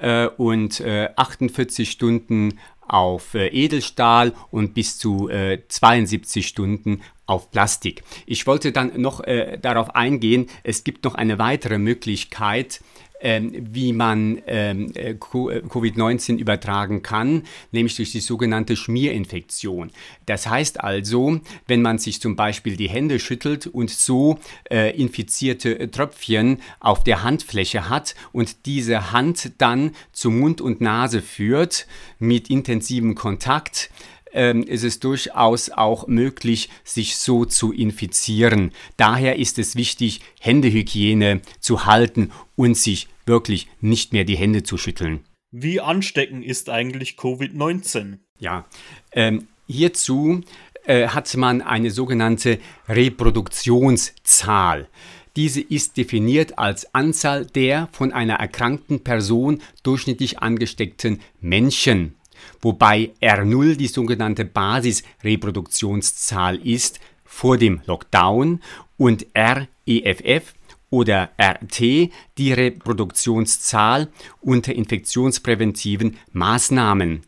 äh, 0.00 0.26
und 0.26 0.82
48 0.82 1.88
äh, 1.88 1.90
Stunden 1.90 2.58
auf 2.86 3.34
äh, 3.34 3.48
Edelstahl 3.48 4.32
und 4.50 4.74
bis 4.74 4.98
zu 4.98 5.30
72 5.68 6.46
Stunden 6.46 7.02
auf 7.26 7.50
Plastik. 7.50 8.02
Ich 8.26 8.46
wollte 8.46 8.72
dann 8.72 9.00
noch 9.00 9.22
darauf 9.62 9.94
eingehen, 9.94 10.48
es 10.62 10.84
gibt 10.84 11.04
noch 11.04 11.14
eine 11.14 11.38
weitere 11.38 11.78
Möglichkeit, 11.78 12.82
wie 13.20 13.92
man 13.92 14.42
ähm, 14.46 14.92
äh, 14.94 15.10
äh, 15.10 15.14
Covid-19 15.14 16.36
übertragen 16.36 17.02
kann, 17.02 17.44
nämlich 17.72 17.96
durch 17.96 18.12
die 18.12 18.20
sogenannte 18.20 18.76
Schmierinfektion. 18.76 19.90
Das 20.26 20.46
heißt 20.46 20.80
also, 20.80 21.40
wenn 21.66 21.80
man 21.80 21.98
sich 21.98 22.20
zum 22.20 22.36
Beispiel 22.36 22.76
die 22.76 22.88
Hände 22.88 23.18
schüttelt 23.18 23.66
und 23.66 23.90
so 23.90 24.38
äh, 24.70 24.94
infizierte 24.96 25.90
Tröpfchen 25.90 26.60
auf 26.80 27.02
der 27.02 27.22
Handfläche 27.22 27.88
hat 27.88 28.14
und 28.32 28.66
diese 28.66 29.12
Hand 29.12 29.52
dann 29.58 29.92
zu 30.12 30.30
Mund 30.30 30.60
und 30.60 30.82
Nase 30.82 31.22
führt 31.22 31.86
mit 32.18 32.50
intensivem 32.50 33.14
Kontakt, 33.14 33.90
ähm, 34.34 34.64
ist 34.64 34.84
es 34.84 35.00
durchaus 35.00 35.70
auch 35.70 36.06
möglich, 36.06 36.68
sich 36.84 37.16
so 37.16 37.46
zu 37.46 37.72
infizieren. 37.72 38.72
Daher 38.96 39.38
ist 39.38 39.58
es 39.58 39.76
wichtig, 39.76 40.20
Händehygiene 40.40 41.40
zu 41.60 41.86
halten 41.86 42.30
und 42.56 42.76
sich 42.76 43.08
wirklich 43.24 43.68
nicht 43.80 44.12
mehr 44.12 44.24
die 44.24 44.36
Hände 44.36 44.62
zu 44.62 44.76
schütteln. 44.76 45.20
Wie 45.50 45.80
ansteckend 45.80 46.44
ist 46.44 46.68
eigentlich 46.68 47.12
Covid-19? 47.12 48.18
Ja, 48.38 48.66
ähm, 49.12 49.46
hierzu 49.66 50.42
äh, 50.84 51.08
hat 51.08 51.34
man 51.36 51.62
eine 51.62 51.90
sogenannte 51.90 52.58
Reproduktionszahl. 52.88 54.88
Diese 55.36 55.60
ist 55.60 55.96
definiert 55.96 56.58
als 56.58 56.94
Anzahl 56.94 57.46
der 57.46 57.88
von 57.92 58.12
einer 58.12 58.34
erkrankten 58.34 59.02
Person 59.02 59.62
durchschnittlich 59.82 60.40
angesteckten 60.40 61.20
Menschen, 61.40 62.14
wobei 62.60 63.12
R0 63.20 63.76
die 63.76 63.88
sogenannte 63.88 64.44
Basisreproduktionszahl 64.44 66.56
ist 66.56 67.00
vor 67.24 67.58
dem 67.58 67.80
Lockdown 67.86 68.60
und 68.96 69.26
REFF 69.36 70.54
oder 70.90 71.30
RT 71.40 72.10
die 72.38 72.52
Reproduktionszahl 72.52 74.08
unter 74.40 74.74
infektionspräventiven 74.74 76.18
Maßnahmen. 76.32 77.22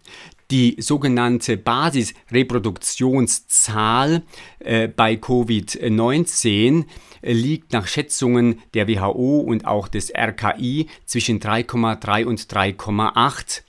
Die 0.53 0.77
sogenannte 0.79 1.57
Basisreproduktionszahl 1.57 4.23
äh, 4.61 4.87
bei 4.87 5.15
Covid-19 5.15 6.85
äh, 7.23 7.33
liegt 7.33 7.73
nach 7.73 7.89
Schätzungen 7.89 8.61
der 8.73 8.87
WHO 8.87 9.41
und 9.41 9.67
auch 9.67 9.89
des 9.89 10.13
RKI 10.15 10.87
zwischen 11.05 11.41
3,3 11.41 12.27
und 12.27 12.41
3,8 12.41 13.63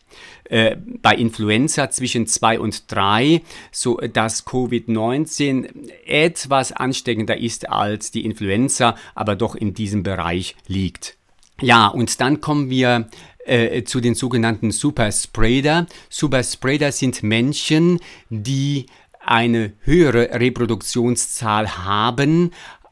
äh, 0.50 0.78
bei 1.02 1.16
Influenza 1.16 1.90
zwischen 1.90 2.28
2 2.28 2.60
und 2.60 2.92
3, 2.92 3.42
so 3.72 3.98
dass 3.98 4.46
Covid-19 4.46 5.92
etwas 6.06 6.72
ansteckender 6.72 7.38
ist 7.38 7.70
als 7.70 8.12
die 8.12 8.26
Influenza, 8.26 8.96
aber 9.16 9.36
doch 9.36 9.56
in 9.56 9.74
diesem 9.74 10.04
Bereich 10.04 10.56
liegt. 10.68 11.18
Ja, 11.62 11.88
und 11.88 12.22
dann 12.22 12.40
kommen 12.40 12.70
wir 12.70 13.10
äh, 13.46 13.84
zu 13.84 14.00
den 14.00 14.16
sogenannten 14.16 14.72
Superspreader. 14.72 15.88
Superspreader 16.10 16.92
sind 16.92 17.24
Menschen, 17.24 18.00
die 18.30 18.86
eine 19.20 19.74
höhere 19.82 20.40
Reproduktionszahl 20.40 21.78
haben 21.86 22.52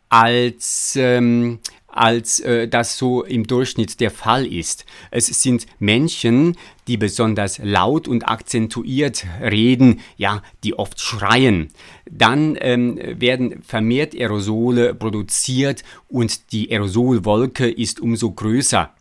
als 0.10 0.96
ähm, 0.98 1.60
als 1.96 2.40
äh, 2.42 2.68
das 2.68 2.98
so 2.98 3.24
im 3.24 3.48
Durchschnitt 3.48 4.00
der 4.00 4.12
Fall 4.12 4.46
ist. 4.46 4.86
Es 5.12 5.28
sind 5.28 5.66
Menschen, 5.80 6.58
die 6.88 6.98
besonders 6.98 7.60
laut 7.64 8.08
und 8.08 8.28
akzentuiert 8.28 9.26
reden, 9.42 10.02
ja, 10.18 10.44
die 10.64 10.78
oft 10.78 11.00
schreien. 11.00 11.70
Dann 12.10 12.58
ähm, 12.60 13.00
werden 13.02 13.64
vermehrt 13.64 14.14
Aerosole 14.14 14.94
produziert 14.94 15.84
und 16.08 16.52
die 16.52 16.72
Aerosolwolke 16.72 17.70
ist 17.70 18.00
umso 18.00 18.32
größer. 18.32 18.94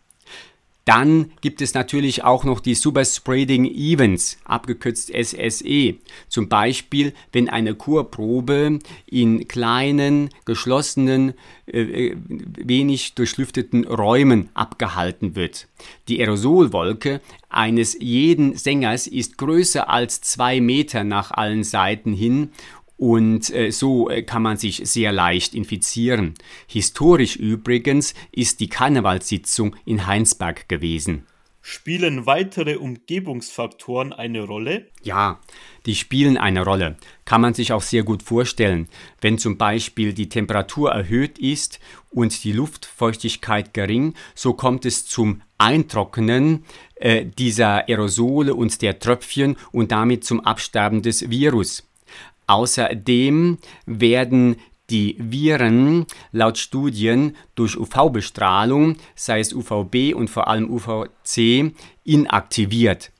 Dann 0.85 1.31
gibt 1.41 1.63
es 1.63 1.73
natürlich 1.73 2.23
auch 2.23 2.43
noch 2.43 2.59
die 2.59 2.75
Superspreading 2.75 3.65
Events, 3.65 4.37
abgekürzt 4.45 5.11
SSE. 5.11 5.95
Zum 6.29 6.47
Beispiel, 6.47 7.13
wenn 7.31 7.49
eine 7.49 7.73
Kurprobe 7.73 8.79
in 9.07 9.47
kleinen, 9.47 10.29
geschlossenen, 10.45 11.33
äh, 11.65 11.81
äh, 11.81 12.15
wenig 12.17 13.15
durchlüfteten 13.15 13.85
Räumen 13.85 14.49
abgehalten 14.53 15.35
wird. 15.35 15.67
Die 16.07 16.21
Aerosolwolke 16.21 17.19
eines 17.49 17.97
jeden 17.99 18.55
Sängers 18.55 19.07
ist 19.07 19.39
größer 19.39 19.89
als 19.89 20.21
zwei 20.21 20.61
Meter 20.61 21.03
nach 21.03 21.31
allen 21.31 21.63
Seiten 21.63 22.13
hin 22.13 22.51
und 22.97 23.53
äh, 23.53 23.71
so 23.71 24.09
äh, 24.09 24.23
kann 24.23 24.41
man 24.41 24.57
sich 24.57 24.81
sehr 24.85 25.11
leicht 25.11 25.53
infizieren. 25.53 26.33
Historisch 26.67 27.35
übrigens 27.35 28.13
ist 28.31 28.59
die 28.59 28.69
Karnevalssitzung 28.69 29.75
in 29.85 30.07
Heinsberg 30.07 30.69
gewesen. 30.69 31.25
Spielen 31.67 32.27
weitere 32.27 32.75
Umgebungsfaktoren 32.75 34.13
eine 34.13 34.43
Rolle? 34.43 34.85
Ja, 35.01 35.39
die 35.87 35.95
spielen 35.95 36.37
eine 36.37 36.63
Rolle. 36.63 36.95
Kann 37.25 37.41
man 37.41 37.55
sich 37.55 37.73
auch 37.73 37.81
sehr 37.81 38.03
gut 38.03 38.21
vorstellen. 38.21 38.87
Wenn 39.19 39.39
zum 39.39 39.57
Beispiel 39.57 40.13
die 40.13 40.29
Temperatur 40.29 40.91
erhöht 40.91 41.39
ist 41.39 41.79
und 42.11 42.43
die 42.43 42.51
Luftfeuchtigkeit 42.51 43.73
gering, 43.73 44.13
so 44.35 44.53
kommt 44.53 44.85
es 44.85 45.07
zum 45.07 45.41
Eintrocknen 45.57 46.65
äh, 46.97 47.25
dieser 47.25 47.89
Aerosole 47.89 48.53
und 48.53 48.83
der 48.83 48.99
Tröpfchen 48.99 49.57
und 49.71 49.91
damit 49.91 50.23
zum 50.23 50.41
Absterben 50.41 51.01
des 51.01 51.31
Virus. 51.31 51.83
Außerdem 52.47 53.57
werden 53.85 54.57
die 54.89 55.15
Viren 55.17 56.05
laut 56.31 56.57
Studien 56.57 57.35
durch 57.55 57.77
UV-Bestrahlung, 57.77 58.97
sei 59.15 59.39
es 59.39 59.53
UVB 59.53 60.13
und 60.13 60.29
vor 60.29 60.47
allem 60.47 60.69
UVC, 60.69 61.73
inaktiviert. 62.03 63.11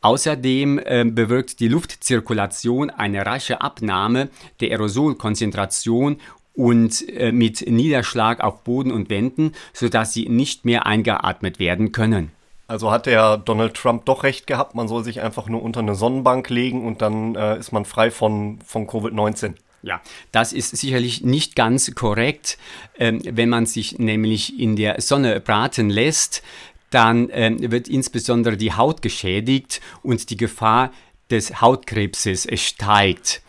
Außerdem 0.00 0.78
äh, 0.84 1.04
bewirkt 1.06 1.60
die 1.60 1.68
Luftzirkulation 1.68 2.90
eine 2.90 3.24
rasche 3.24 3.62
Abnahme 3.62 4.28
der 4.60 4.70
Aerosolkonzentration 4.72 6.18
und 6.52 7.08
äh, 7.08 7.32
mit 7.32 7.66
Niederschlag 7.66 8.40
auf 8.40 8.64
Boden 8.64 8.92
und 8.92 9.08
Wänden, 9.08 9.52
sodass 9.72 10.12
sie 10.12 10.28
nicht 10.28 10.64
mehr 10.64 10.84
eingeatmet 10.84 11.58
werden 11.58 11.92
können. 11.92 12.33
Also 12.66 12.90
hat 12.90 13.06
der 13.06 13.36
Donald 13.36 13.74
Trump 13.74 14.06
doch 14.06 14.22
recht 14.22 14.46
gehabt, 14.46 14.74
man 14.74 14.88
soll 14.88 15.04
sich 15.04 15.20
einfach 15.20 15.48
nur 15.48 15.62
unter 15.62 15.80
eine 15.80 15.94
Sonnenbank 15.94 16.48
legen 16.48 16.86
und 16.86 17.02
dann 17.02 17.34
äh, 17.34 17.58
ist 17.58 17.72
man 17.72 17.84
frei 17.84 18.10
von, 18.10 18.58
von 18.64 18.86
Covid-19. 18.86 19.54
Ja, 19.82 20.00
das 20.32 20.54
ist 20.54 20.74
sicherlich 20.74 21.22
nicht 21.22 21.56
ganz 21.56 21.94
korrekt. 21.94 22.56
Ähm, 22.98 23.20
wenn 23.22 23.50
man 23.50 23.66
sich 23.66 23.98
nämlich 23.98 24.58
in 24.58 24.76
der 24.76 24.98
Sonne 25.02 25.40
braten 25.40 25.90
lässt, 25.90 26.42
dann 26.88 27.28
ähm, 27.32 27.70
wird 27.70 27.88
insbesondere 27.88 28.56
die 28.56 28.72
Haut 28.72 29.02
geschädigt 29.02 29.82
und 30.02 30.30
die 30.30 30.38
Gefahr 30.38 30.90
des 31.30 31.60
Hautkrebses 31.60 32.48
steigt. 32.54 33.42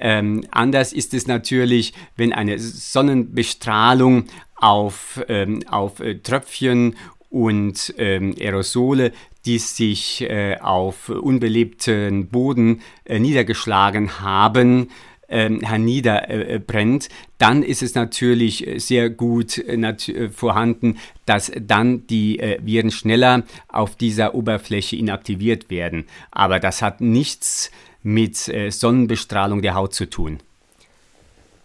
Ähm, 0.00 0.46
anders 0.50 0.92
ist 0.92 1.12
es 1.12 1.26
natürlich, 1.26 1.92
wenn 2.16 2.32
eine 2.32 2.58
Sonnenbestrahlung 2.58 4.26
auf, 4.56 5.22
ähm, 5.28 5.62
auf 5.68 6.00
äh, 6.00 6.14
Tröpfchen 6.18 6.96
und 7.32 7.94
ähm, 7.96 8.34
Aerosole, 8.38 9.12
die 9.46 9.58
sich 9.58 10.22
äh, 10.22 10.58
auf 10.60 11.08
unbelebten 11.08 12.28
Boden 12.28 12.82
äh, 13.04 13.18
niedergeschlagen 13.18 14.20
haben, 14.20 14.88
ähm, 15.28 15.60
herniederbrennt, 15.60 17.08
dann 17.38 17.62
ist 17.62 17.82
es 17.82 17.94
natürlich 17.94 18.68
sehr 18.76 19.08
gut 19.08 19.56
äh, 19.56 19.78
nat 19.78 20.08
äh, 20.08 20.28
vorhanden, 20.28 20.98
dass 21.24 21.50
dann 21.58 22.06
die 22.06 22.38
äh, 22.38 22.58
Viren 22.62 22.90
schneller 22.90 23.44
auf 23.68 23.96
dieser 23.96 24.34
Oberfläche 24.34 24.96
inaktiviert 24.96 25.70
werden. 25.70 26.04
Aber 26.30 26.60
das 26.60 26.82
hat 26.82 27.00
nichts 27.00 27.70
mit 28.02 28.46
äh, 28.48 28.70
Sonnenbestrahlung 28.70 29.62
der 29.62 29.74
Haut 29.74 29.94
zu 29.94 30.08
tun. 30.08 30.38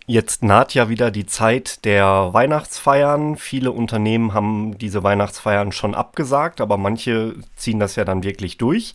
Jetzt 0.09 0.41
naht 0.41 0.73
ja 0.73 0.87
wieder 0.87 1.11
die 1.11 1.25
Zeit 1.25 1.83
der 1.83 2.29
Weihnachtsfeiern. 2.31 3.35
Viele 3.35 3.73
Unternehmen 3.73 4.33
haben 4.33 4.77
diese 4.77 5.03
Weihnachtsfeiern 5.03 5.73
schon 5.73 5.93
abgesagt, 5.93 6.61
aber 6.61 6.77
manche 6.77 7.35
ziehen 7.57 7.77
das 7.77 7.97
ja 7.97 8.05
dann 8.05 8.23
wirklich 8.23 8.57
durch, 8.57 8.93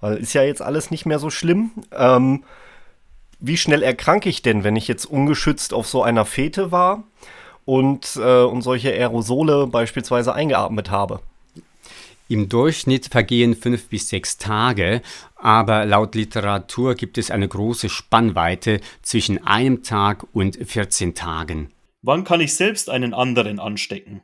weil 0.00 0.18
ist 0.18 0.34
ja 0.34 0.44
jetzt 0.44 0.62
alles 0.62 0.92
nicht 0.92 1.04
mehr 1.04 1.18
so 1.18 1.30
schlimm. 1.30 1.72
Ähm, 1.90 2.44
wie 3.40 3.56
schnell 3.56 3.82
erkranke 3.82 4.28
ich 4.28 4.42
denn, 4.42 4.62
wenn 4.62 4.76
ich 4.76 4.86
jetzt 4.86 5.04
ungeschützt 5.04 5.74
auf 5.74 5.88
so 5.88 6.04
einer 6.04 6.24
Fete 6.24 6.70
war 6.70 7.02
und, 7.64 8.14
äh, 8.22 8.44
und 8.44 8.62
solche 8.62 8.92
Aerosole 8.92 9.66
beispielsweise 9.66 10.32
eingeatmet 10.32 10.92
habe? 10.92 11.22
Im 12.32 12.48
Durchschnitt 12.48 13.08
vergehen 13.08 13.54
fünf 13.54 13.90
bis 13.90 14.08
sechs 14.08 14.38
Tage, 14.38 15.02
aber 15.36 15.84
laut 15.84 16.14
Literatur 16.14 16.94
gibt 16.94 17.18
es 17.18 17.30
eine 17.30 17.46
große 17.46 17.90
Spannweite 17.90 18.80
zwischen 19.02 19.46
einem 19.46 19.82
Tag 19.82 20.24
und 20.32 20.56
14 20.56 21.14
Tagen. 21.14 21.72
Wann 22.00 22.24
kann 22.24 22.40
ich 22.40 22.54
selbst 22.54 22.88
einen 22.88 23.12
anderen 23.12 23.60
anstecken? 23.60 24.22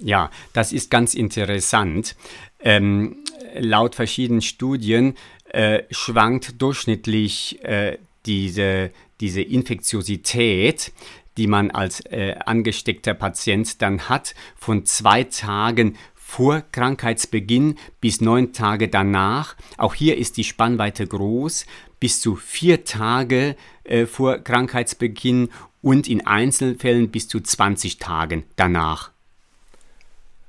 Ja, 0.00 0.32
das 0.52 0.72
ist 0.72 0.90
ganz 0.90 1.14
interessant. 1.14 2.16
Ähm, 2.58 3.18
laut 3.56 3.94
verschiedenen 3.94 4.42
Studien 4.42 5.14
äh, 5.50 5.84
schwankt 5.92 6.60
durchschnittlich 6.60 7.62
äh, 7.62 7.98
diese, 8.26 8.90
diese 9.20 9.42
Infektiosität, 9.42 10.90
die 11.36 11.46
man 11.46 11.70
als 11.70 12.00
äh, 12.06 12.34
angesteckter 12.44 13.14
Patient 13.14 13.80
dann 13.80 14.08
hat, 14.08 14.34
von 14.56 14.84
zwei 14.86 15.22
Tagen 15.22 15.96
vor 16.28 16.62
Krankheitsbeginn 16.72 17.78
bis 18.02 18.20
neun 18.20 18.52
Tage 18.52 18.88
danach. 18.88 19.56
Auch 19.78 19.94
hier 19.94 20.18
ist 20.18 20.36
die 20.36 20.44
Spannweite 20.44 21.06
groß, 21.06 21.64
bis 22.00 22.20
zu 22.20 22.36
vier 22.36 22.84
Tage 22.84 23.56
äh, 23.84 24.04
vor 24.04 24.36
Krankheitsbeginn 24.36 25.48
und 25.80 26.06
in 26.06 26.26
Einzelfällen 26.26 27.08
bis 27.08 27.28
zu 27.28 27.40
20 27.40 27.96
Tagen 27.96 28.44
danach. 28.56 29.10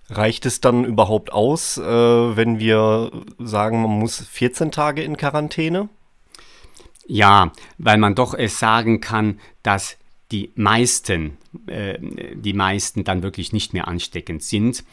Reicht 0.10 0.46
es 0.46 0.60
dann 0.60 0.84
überhaupt 0.84 1.32
aus, 1.32 1.78
äh, 1.78 1.82
wenn 1.82 2.60
wir 2.60 3.12
sagen, 3.40 3.82
man 3.82 4.00
muss 4.00 4.20
14 4.20 4.72
Tage 4.72 5.02
in 5.02 5.16
Quarantäne? 5.16 5.88
Ja, 7.08 7.54
weil 7.78 7.98
man 7.98 8.16
doch 8.16 8.34
es 8.34 8.60
sagen 8.60 9.00
kann, 9.00 9.40
dass 9.64 9.96
die 10.32 10.52
meisten, 10.56 11.38
äh, 11.68 11.98
die 12.36 12.54
meisten 12.54 13.06
dann 13.06 13.24
wirklich 13.24 13.54
nicht 13.54 13.74
mehr 13.74 13.88
ansteckend 13.88 14.44
sind 14.44 14.84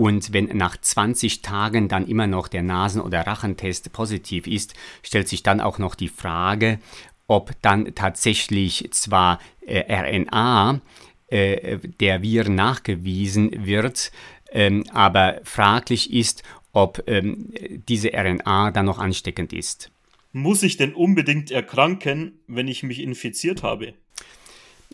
und 0.00 0.32
wenn 0.32 0.46
nach 0.56 0.78
20 0.80 1.42
Tagen 1.42 1.86
dann 1.88 2.06
immer 2.06 2.26
noch 2.26 2.48
der 2.48 2.62
Nasen- 2.62 3.02
oder 3.02 3.26
Rachentest 3.26 3.92
positiv 3.92 4.46
ist, 4.46 4.72
stellt 5.02 5.28
sich 5.28 5.42
dann 5.42 5.60
auch 5.60 5.76
noch 5.76 5.94
die 5.94 6.08
Frage, 6.08 6.78
ob 7.26 7.52
dann 7.60 7.94
tatsächlich 7.94 8.88
zwar 8.92 9.40
äh, 9.60 9.82
RNA 9.92 10.80
äh, 11.26 11.76
der 12.00 12.22
Viren 12.22 12.54
nachgewiesen 12.54 13.66
wird, 13.66 14.10
ähm, 14.52 14.84
aber 14.90 15.42
fraglich 15.44 16.14
ist, 16.14 16.44
ob 16.72 17.04
ähm, 17.06 17.52
diese 17.86 18.12
RNA 18.14 18.70
dann 18.70 18.86
noch 18.86 19.00
ansteckend 19.00 19.52
ist. 19.52 19.90
Muss 20.32 20.62
ich 20.62 20.78
denn 20.78 20.94
unbedingt 20.94 21.50
erkranken, 21.50 22.38
wenn 22.46 22.68
ich 22.68 22.82
mich 22.82 23.00
infiziert 23.02 23.62
habe? 23.62 23.92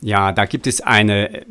Ja, 0.03 0.33
da 0.33 0.45
gibt 0.45 0.67
es 0.67 0.81
eine 0.81 1.43
äh, 1.43 1.47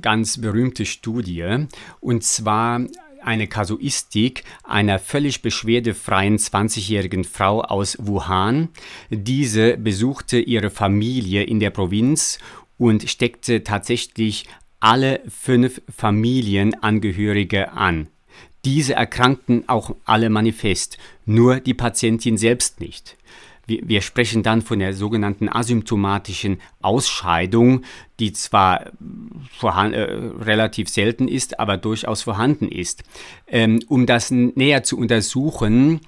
ganz 0.00 0.40
berühmte 0.40 0.84
Studie 0.84 1.66
und 2.00 2.24
zwar 2.24 2.80
eine 3.22 3.46
Kasuistik 3.46 4.44
einer 4.64 4.98
völlig 4.98 5.42
beschwerdefreien 5.42 6.36
20-jährigen 6.36 7.24
Frau 7.24 7.62
aus 7.62 7.96
Wuhan. 8.00 8.68
Diese 9.10 9.78
besuchte 9.78 10.38
ihre 10.38 10.70
Familie 10.70 11.44
in 11.44 11.60
der 11.60 11.70
Provinz 11.70 12.38
und 12.76 13.08
steckte 13.08 13.64
tatsächlich 13.64 14.46
alle 14.80 15.22
fünf 15.28 15.80
Familienangehörige 15.88 17.72
an. 17.72 18.08
Diese 18.64 18.94
erkrankten 18.94 19.68
auch 19.68 19.94
alle 20.04 20.28
manifest, 20.28 20.98
nur 21.24 21.60
die 21.60 21.74
Patientin 21.74 22.36
selbst 22.36 22.80
nicht 22.80 23.16
wir, 23.66 23.80
wir 23.84 24.00
sprechen 24.00 24.42
dann 24.42 24.62
von 24.62 24.78
der 24.78 24.94
sogenannten 24.94 25.48
asymptomatischen 25.48 26.60
Ausscheidung, 26.82 27.82
die 28.20 28.32
zwar 28.32 28.92
vorhanden, 29.56 29.94
äh, 29.94 30.02
relativ 30.44 30.88
selten 30.88 31.28
ist, 31.28 31.58
aber 31.58 31.76
durchaus 31.76 32.22
vorhanden 32.22 32.68
ist. 32.68 33.04
Ähm, 33.46 33.80
um 33.88 34.06
das 34.06 34.30
näher 34.30 34.82
zu 34.82 34.98
untersuchen, 34.98 36.00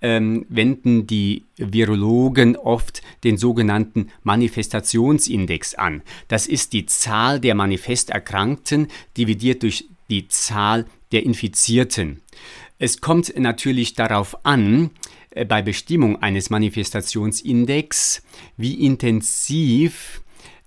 ähm, 0.00 0.46
wenden 0.48 1.06
die 1.06 1.44
Virologen 1.56 2.56
oft 2.56 3.02
den 3.24 3.36
sogenannten 3.36 4.10
Manifestationsindex 4.22 5.74
an. 5.74 6.02
Das 6.28 6.46
ist 6.46 6.72
die 6.72 6.86
Zahl 6.86 7.40
der 7.40 7.54
Manifesterkrankten 7.54 8.88
dividiert 9.16 9.62
durch 9.62 9.88
die 10.08 10.28
Zahl 10.28 10.86
der 11.12 11.24
Infizierten. 11.24 12.22
Es 12.78 13.00
kommt 13.00 13.36
natürlich 13.36 13.94
darauf 13.94 14.44
an, 14.44 14.90
bei 15.46 15.62
Bestimmung 15.62 16.22
eines 16.22 16.50
Manifestationsindex, 16.50 18.22
wie 18.56 18.84
intensiv 18.84 20.22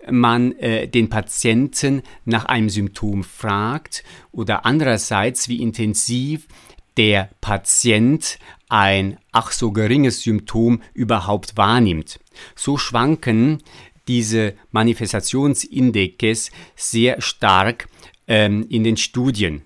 man 0.09 0.53
äh, 0.53 0.87
den 0.87 1.09
Patienten 1.09 2.01
nach 2.25 2.45
einem 2.45 2.69
Symptom 2.69 3.23
fragt 3.23 4.03
oder 4.31 4.65
andererseits, 4.65 5.47
wie 5.47 5.61
intensiv 5.61 6.47
der 6.97 7.29
Patient 7.39 8.39
ein 8.69 9.17
ach 9.31 9.51
so 9.51 9.71
geringes 9.71 10.23
Symptom 10.23 10.81
überhaupt 10.93 11.57
wahrnimmt. 11.57 12.19
So 12.55 12.77
schwanken 12.77 13.59
diese 14.07 14.55
Manifestationsindexes 14.71 16.51
sehr 16.75 17.21
stark 17.21 17.87
ähm, 18.27 18.65
in 18.69 18.83
den 18.83 18.97
Studien. 18.97 19.61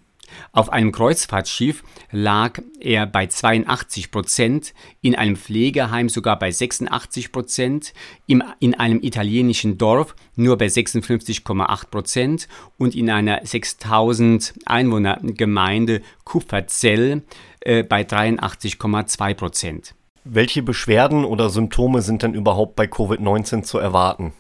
Auf 0.55 0.71
einem 0.71 0.93
Kreuzfahrtschiff 0.93 1.83
lag 2.11 2.61
er 2.79 3.05
bei 3.07 3.27
82 3.27 4.09
Prozent, 4.09 4.73
in 5.01 5.13
einem 5.13 5.35
Pflegeheim 5.35 6.07
sogar 6.07 6.39
bei 6.39 6.49
86 6.49 7.33
Prozent, 7.33 7.93
in 8.25 8.41
einem 8.73 9.01
italienischen 9.01 9.77
Dorf 9.77 10.15
nur 10.37 10.57
bei 10.57 10.67
56,8 10.67 11.87
Prozent 11.87 12.47
und 12.77 12.95
in 12.95 13.09
einer 13.09 13.41
6000 13.43 14.53
Einwohner 14.65 15.19
Gemeinde 15.21 16.01
Kupferzell 16.23 17.23
äh, 17.59 17.83
bei 17.83 18.03
83,2 18.03 19.33
Prozent. 19.33 19.93
Welche 20.23 20.63
Beschwerden 20.63 21.25
oder 21.25 21.49
Symptome 21.49 22.01
sind 22.01 22.23
denn 22.23 22.33
überhaupt 22.33 22.77
bei 22.77 22.85
Covid-19 22.85 23.63
zu 23.63 23.77
erwarten? 23.77 24.31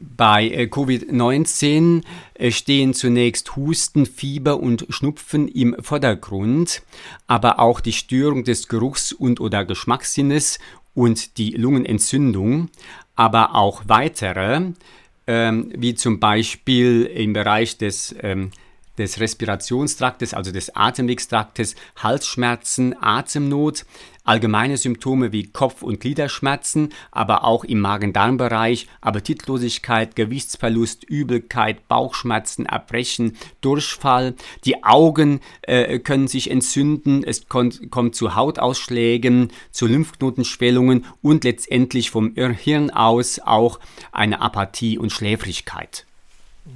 Bei 0.00 0.48
äh, 0.48 0.64
Covid-19 0.64 2.02
äh, 2.34 2.50
stehen 2.50 2.94
zunächst 2.94 3.56
Husten, 3.56 4.06
Fieber 4.06 4.60
und 4.60 4.86
Schnupfen 4.90 5.48
im 5.48 5.76
Vordergrund, 5.80 6.82
aber 7.26 7.58
auch 7.58 7.80
die 7.80 7.92
Störung 7.92 8.44
des 8.44 8.68
Geruchs- 8.68 9.12
und 9.12 9.40
oder 9.40 9.64
Geschmackssinnes 9.64 10.58
und 10.94 11.38
die 11.38 11.50
Lungenentzündung, 11.50 12.70
aber 13.16 13.54
auch 13.54 13.82
weitere, 13.86 14.72
ähm, 15.26 15.72
wie 15.76 15.94
zum 15.94 16.20
Beispiel 16.20 17.04
im 17.04 17.32
Bereich 17.32 17.78
des 17.78 18.14
ähm, 18.22 18.50
des 18.98 19.20
Respirationstraktes, 19.20 20.34
also 20.34 20.50
des 20.50 20.74
Atemwegstraktes, 20.74 21.76
Halsschmerzen, 21.96 22.96
Atemnot, 23.00 23.86
allgemeine 24.28 24.76
Symptome 24.76 25.32
wie 25.32 25.46
Kopf- 25.46 25.82
und 25.82 26.00
Gliederschmerzen, 26.00 26.90
aber 27.10 27.44
auch 27.44 27.64
im 27.64 27.80
Magen-Darm-Bereich, 27.80 28.86
Appetitlosigkeit, 29.00 30.14
Gewichtsverlust, 30.16 31.04
Übelkeit, 31.04 31.88
Bauchschmerzen, 31.88 32.66
Erbrechen, 32.66 33.36
Durchfall. 33.60 34.34
Die 34.64 34.84
Augen 34.84 35.40
äh, 35.62 35.98
können 35.98 36.28
sich 36.28 36.50
entzünden, 36.50 37.24
es 37.24 37.48
kommt, 37.48 37.90
kommt 37.90 38.14
zu 38.14 38.34
Hautausschlägen, 38.34 39.50
zu 39.70 39.86
Lymphknotenschwellungen 39.86 41.06
und 41.22 41.44
letztendlich 41.44 42.10
vom 42.10 42.34
Hirn 42.34 42.90
aus 42.90 43.40
auch 43.44 43.80
eine 44.12 44.40
Apathie 44.40 44.98
und 44.98 45.10
Schläfrigkeit. 45.10 46.04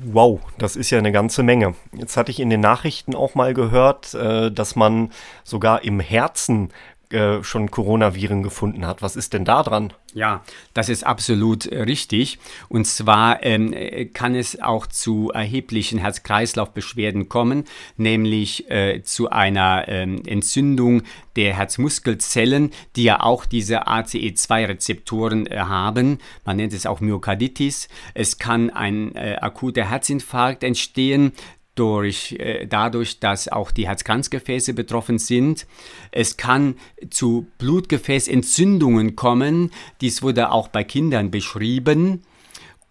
Wow, 0.05 0.41
das 0.57 0.75
ist 0.75 0.91
ja 0.91 0.99
eine 0.99 1.13
ganze 1.13 1.43
Menge. 1.43 1.75
Jetzt 1.93 2.17
hatte 2.17 2.31
ich 2.31 2.41
in 2.41 2.49
den 2.49 2.61
Nachrichten 2.61 3.15
auch 3.15 3.35
mal 3.35 3.53
gehört, 3.53 4.15
äh, 4.15 4.51
dass 4.51 4.75
man 4.75 5.11
sogar 5.45 5.85
im 5.85 6.01
Herzen 6.01 6.71
äh, 7.13 7.43
schon 7.45 7.71
Coronaviren 7.71 8.43
gefunden 8.43 8.87
hat. 8.87 9.03
Was 9.03 9.17
ist 9.17 9.33
denn 9.33 9.45
da 9.45 9.63
dran? 9.63 9.93
Ja, 10.15 10.43
das 10.75 10.89
ist 10.89 11.05
absolut 11.05 11.67
äh, 11.67 11.83
richtig. 11.83 12.39
Und 12.69 12.87
zwar 12.87 13.43
ähm, 13.43 13.73
äh, 13.73 14.07
kann 14.07 14.35
es 14.35 14.61
auch 14.61 14.87
zu 14.87 15.31
erheblichen 15.31 15.99
Herz-Kreislauf-Beschwerden 15.99 17.29
kommen, 17.29 17.65
nämlich 17.97 18.71
äh, 18.71 19.03
zu 19.03 19.31
einer 19.31 19.89
ähm, 19.89 20.23
Entzündung 20.27 21.03
der 21.37 21.55
Herzmuskelzellen, 21.55 22.73
die 22.97 23.05
ja 23.05 23.21
auch 23.21 23.47
diese 23.47 23.87
ACE2-Rezeptoren 23.89 25.47
äh, 25.47 25.59
haben. 25.59 26.19
Man 26.45 26.57
nennt 26.57 26.73
es 26.73 26.87
auch 26.87 27.01
Myokarditis. 27.01 27.89
Es 28.15 28.39
kann 28.39 28.71
ein 28.71 29.17
akuter 29.17 29.89
Herzinfarkt 29.89 30.65
entstehen 30.65 31.33
durch, 31.75 32.33
äh, 32.39 32.67
dadurch, 32.67 33.21
dass 33.21 33.49
auch 33.49 33.71
die 33.71 33.89
Herzkranzgefäße 33.89 34.75
betroffen 34.75 35.19
sind. 35.19 35.67
Es 36.11 36.37
kann 36.37 36.77
zu 37.11 37.47
Blutgefäßentzündungen 37.59 39.17
kommen. 39.17 39.71
Dies 40.01 40.23
wurde 40.23 40.51
auch 40.51 40.69
bei 40.69 40.85
Kindern 40.85 41.31
beschrieben. 41.31 42.23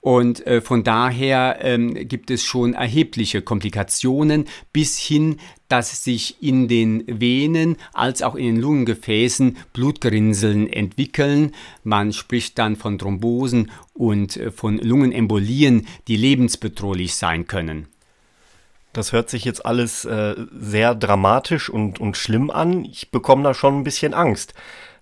Und 0.02 0.46
äh, 0.48 0.62
von 0.62 0.84
daher 0.84 1.60
ähm, 1.62 1.94
gibt 2.08 2.32
es 2.32 2.44
schon 2.44 2.74
erhebliche 2.74 3.44
Komplikationen 3.44 4.46
bis 4.74 4.98
hin, 4.98 5.38
dass 5.67 6.04
sich 6.04 6.41
in 6.41 6.67
den 6.67 7.04
Venen 7.08 7.78
als 7.94 8.24
auch 8.24 8.34
in 8.34 8.46
den 8.48 8.60
Lungengefäßen 8.60 9.58
Blutgerinnseln 9.74 10.67
entwickeln. 10.74 11.52
Man 11.84 12.13
spricht 12.13 12.58
dann 12.58 12.78
von 12.78 12.98
Thrombosen 12.98 13.70
und 13.94 14.38
äh, 14.38 14.50
von 14.50 14.80
Lungenembolien, 14.80 15.86
die 16.08 16.17
lebensbedrohlich 16.17 17.13
sein 17.13 17.46
können. 17.46 17.88
Das 18.94 19.14
hört 19.14 19.30
sich 19.30 19.46
jetzt 19.46 19.66
alles 19.66 20.06
äh, 20.06 20.36
sehr 20.52 20.96
dramatisch 20.96 21.70
und, 21.70 22.00
und 22.00 22.18
schlimm 22.18 22.50
an. 22.52 22.84
Ich 22.86 23.12
bekomme 23.12 23.44
da 23.44 23.54
schon 23.54 23.80
ein 23.80 23.84
bisschen 23.84 24.14
Angst. 24.14 24.54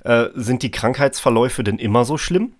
Äh, 0.03 0.27
sind 0.35 0.63
die 0.63 0.71
Krankheitsverläufe 0.71 1.63
denn 1.63 1.79
immer 1.79 2.05
so 2.05 2.17
schlimm? 2.17 2.53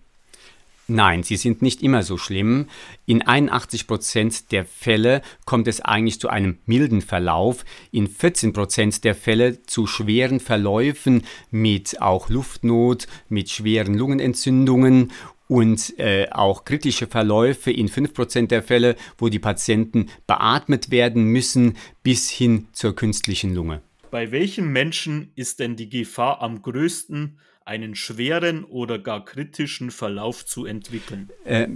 Nein, 0.92 1.22
sie 1.22 1.38
sind 1.38 1.62
nicht 1.62 1.84
immer 1.84 2.02
so 2.02 2.18
schlimm. 2.18 2.66
In 3.06 3.22
81 3.22 3.86
Prozent 3.86 4.52
der 4.52 4.66
Fälle 4.66 5.22
kommt 5.46 5.68
es 5.68 5.82
eigentlich 5.82 6.20
zu 6.20 6.30
einem 6.30 6.58
milden 6.66 7.02
Verlauf. 7.02 7.64
In 7.92 8.08
14 8.08 8.54
Prozent 8.54 9.04
der 9.04 9.14
Fälle 9.14 9.62
zu 9.62 9.86
schweren 9.86 10.40
Verläufen 10.40 11.22
mit 11.52 12.02
auch 12.02 12.30
Luftnot, 12.30 13.06
mit 13.30 13.52
schweren 13.52 13.94
Lungenentzündungen 13.94 15.12
und 15.50 15.98
äh, 15.98 16.28
auch 16.32 16.64
kritische 16.64 17.08
Verläufe 17.08 17.72
in 17.72 17.90
5% 17.90 18.48
der 18.48 18.64
Fälle, 18.64 18.96
wo 19.18 19.30
die 19.30 19.40
Patienten 19.40 20.10
beatmet 20.28 20.92
werden 20.92 21.24
müssen, 21.24 21.76
bis 22.04 22.30
hin 22.30 22.68
zur 22.72 22.96
künstlichen 22.96 23.54
Lunge. 23.56 23.82
Bei 24.12 24.32
welchen 24.32 24.72
Menschen 24.72 25.32
ist 25.36 25.60
denn 25.60 25.76
die 25.76 25.90
Gefahr 25.90 26.42
am 26.42 26.62
größten, 26.62 27.40
einen 27.66 27.96
schweren 27.96 28.64
oder 28.64 29.00
gar 29.00 29.26
kritischen 29.26 29.92
Verlauf 29.92 30.46
zu 30.46 30.66
entwickeln? 30.66 31.30
Äh, 31.46 31.68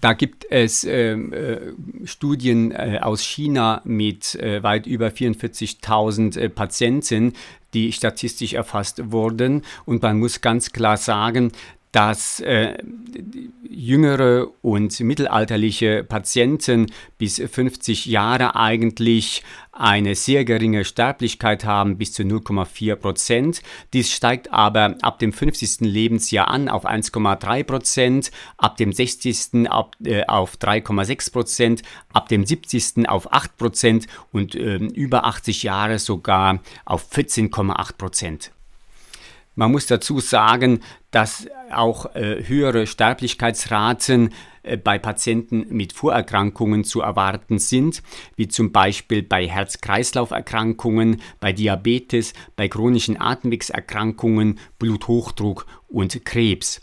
da 0.00 0.14
gibt 0.14 0.46
es 0.50 0.84
ähm, 0.84 1.32
äh, 1.32 1.72
Studien 2.06 2.72
äh, 2.72 2.98
aus 3.02 3.22
China 3.22 3.82
mit 3.84 4.34
äh, 4.36 4.62
weit 4.62 4.86
über 4.86 5.08
44.000 5.08 6.38
äh, 6.38 6.48
Patienten, 6.48 7.34
die 7.74 7.92
statistisch 7.92 8.54
erfasst 8.54 9.12
wurden. 9.12 9.62
Und 9.84 10.02
man 10.02 10.18
muss 10.18 10.40
ganz 10.40 10.72
klar 10.72 10.96
sagen, 10.96 11.52
dass 11.92 12.40
äh, 12.40 12.78
jüngere 13.68 14.48
und 14.62 14.98
mittelalterliche 15.00 16.04
Patienten 16.04 16.86
bis 17.18 17.38
50 17.38 18.06
Jahre 18.06 18.54
eigentlich 18.56 19.42
eine 19.72 20.14
sehr 20.14 20.44
geringe 20.44 20.84
Sterblichkeit 20.84 21.64
haben, 21.64 21.96
bis 21.96 22.12
zu 22.12 22.22
0,4 22.22 22.96
Prozent. 22.96 23.62
Dies 23.92 24.12
steigt 24.12 24.52
aber 24.52 24.96
ab 25.00 25.18
dem 25.18 25.32
50. 25.32 25.80
Lebensjahr 25.80 26.48
an 26.48 26.68
auf 26.68 26.84
1,3 26.84 27.64
Prozent, 27.64 28.30
ab 28.58 28.76
dem 28.76 28.92
60. 28.92 29.70
Ab, 29.70 29.96
äh, 30.04 30.24
auf 30.26 30.56
3,6 30.56 31.32
Prozent, 31.32 31.82
ab 32.12 32.28
dem 32.28 32.44
70. 32.44 33.08
auf 33.08 33.32
8 33.32 33.56
Prozent 33.56 34.06
und 34.32 34.54
äh, 34.54 34.76
über 34.76 35.24
80 35.24 35.62
Jahre 35.62 35.98
sogar 35.98 36.60
auf 36.84 37.10
14,8 37.10 37.96
Prozent. 37.96 38.52
Man 39.54 39.72
muss 39.72 39.86
dazu 39.86 40.20
sagen, 40.20 40.80
dass 41.10 41.46
auch 41.70 42.14
äh, 42.14 42.44
höhere 42.46 42.86
Sterblichkeitsraten 42.86 44.32
äh, 44.62 44.76
bei 44.76 44.98
Patienten 44.98 45.66
mit 45.70 45.92
Vorerkrankungen 45.92 46.84
zu 46.84 47.00
erwarten 47.00 47.58
sind, 47.58 48.02
wie 48.36 48.48
zum 48.48 48.72
Beispiel 48.72 49.22
bei 49.22 49.46
Herz-Kreislauf-Erkrankungen, 49.48 51.20
bei 51.40 51.52
Diabetes, 51.52 52.32
bei 52.56 52.68
chronischen 52.68 53.20
Atemwegserkrankungen, 53.20 54.58
Bluthochdruck 54.78 55.66
und 55.88 56.24
Krebs. 56.24 56.80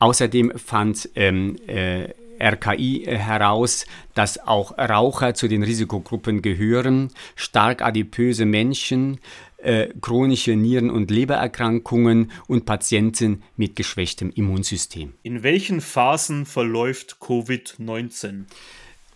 Außerdem 0.00 0.52
fand 0.56 1.08
ähm, 1.14 1.56
äh, 1.66 2.08
RKI 2.40 3.04
heraus, 3.06 3.84
dass 4.14 4.38
auch 4.38 4.76
Raucher 4.78 5.34
zu 5.34 5.48
den 5.48 5.62
Risikogruppen 5.62 6.40
gehören, 6.40 7.10
stark 7.34 7.82
adipöse 7.82 8.44
Menschen, 8.44 9.18
äh, 9.58 9.88
chronische 10.00 10.56
Nieren- 10.56 10.90
und 10.90 11.10
Lebererkrankungen 11.10 12.30
und 12.46 12.64
Patienten 12.64 13.42
mit 13.56 13.76
geschwächtem 13.76 14.30
Immunsystem. 14.30 15.14
In 15.22 15.42
welchen 15.42 15.80
Phasen 15.80 16.46
verläuft 16.46 17.16
Covid-19? 17.20 18.44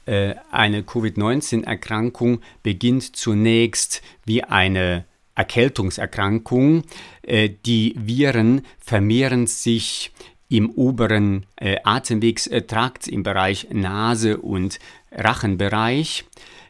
Äh, 0.05 0.35
eine 0.51 0.83
Covid-19-Erkrankung 0.83 2.41
beginnt 2.63 3.17
zunächst 3.17 4.03
wie 4.25 4.43
eine 4.43 5.05
Erkältungserkrankung. 5.35 6.83
Äh, 7.23 7.51
die 7.65 7.95
Viren 7.97 8.63
vermehren 8.79 9.47
sich 9.47 10.11
im 10.49 10.71
oberen 10.71 11.47
äh, 11.57 11.77
Atemwegstrakt 11.85 13.09
im 13.09 13.23
Bereich 13.23 13.69
Nase 13.71 14.39
und 14.39 14.79
Rachenbereich. 15.13 16.25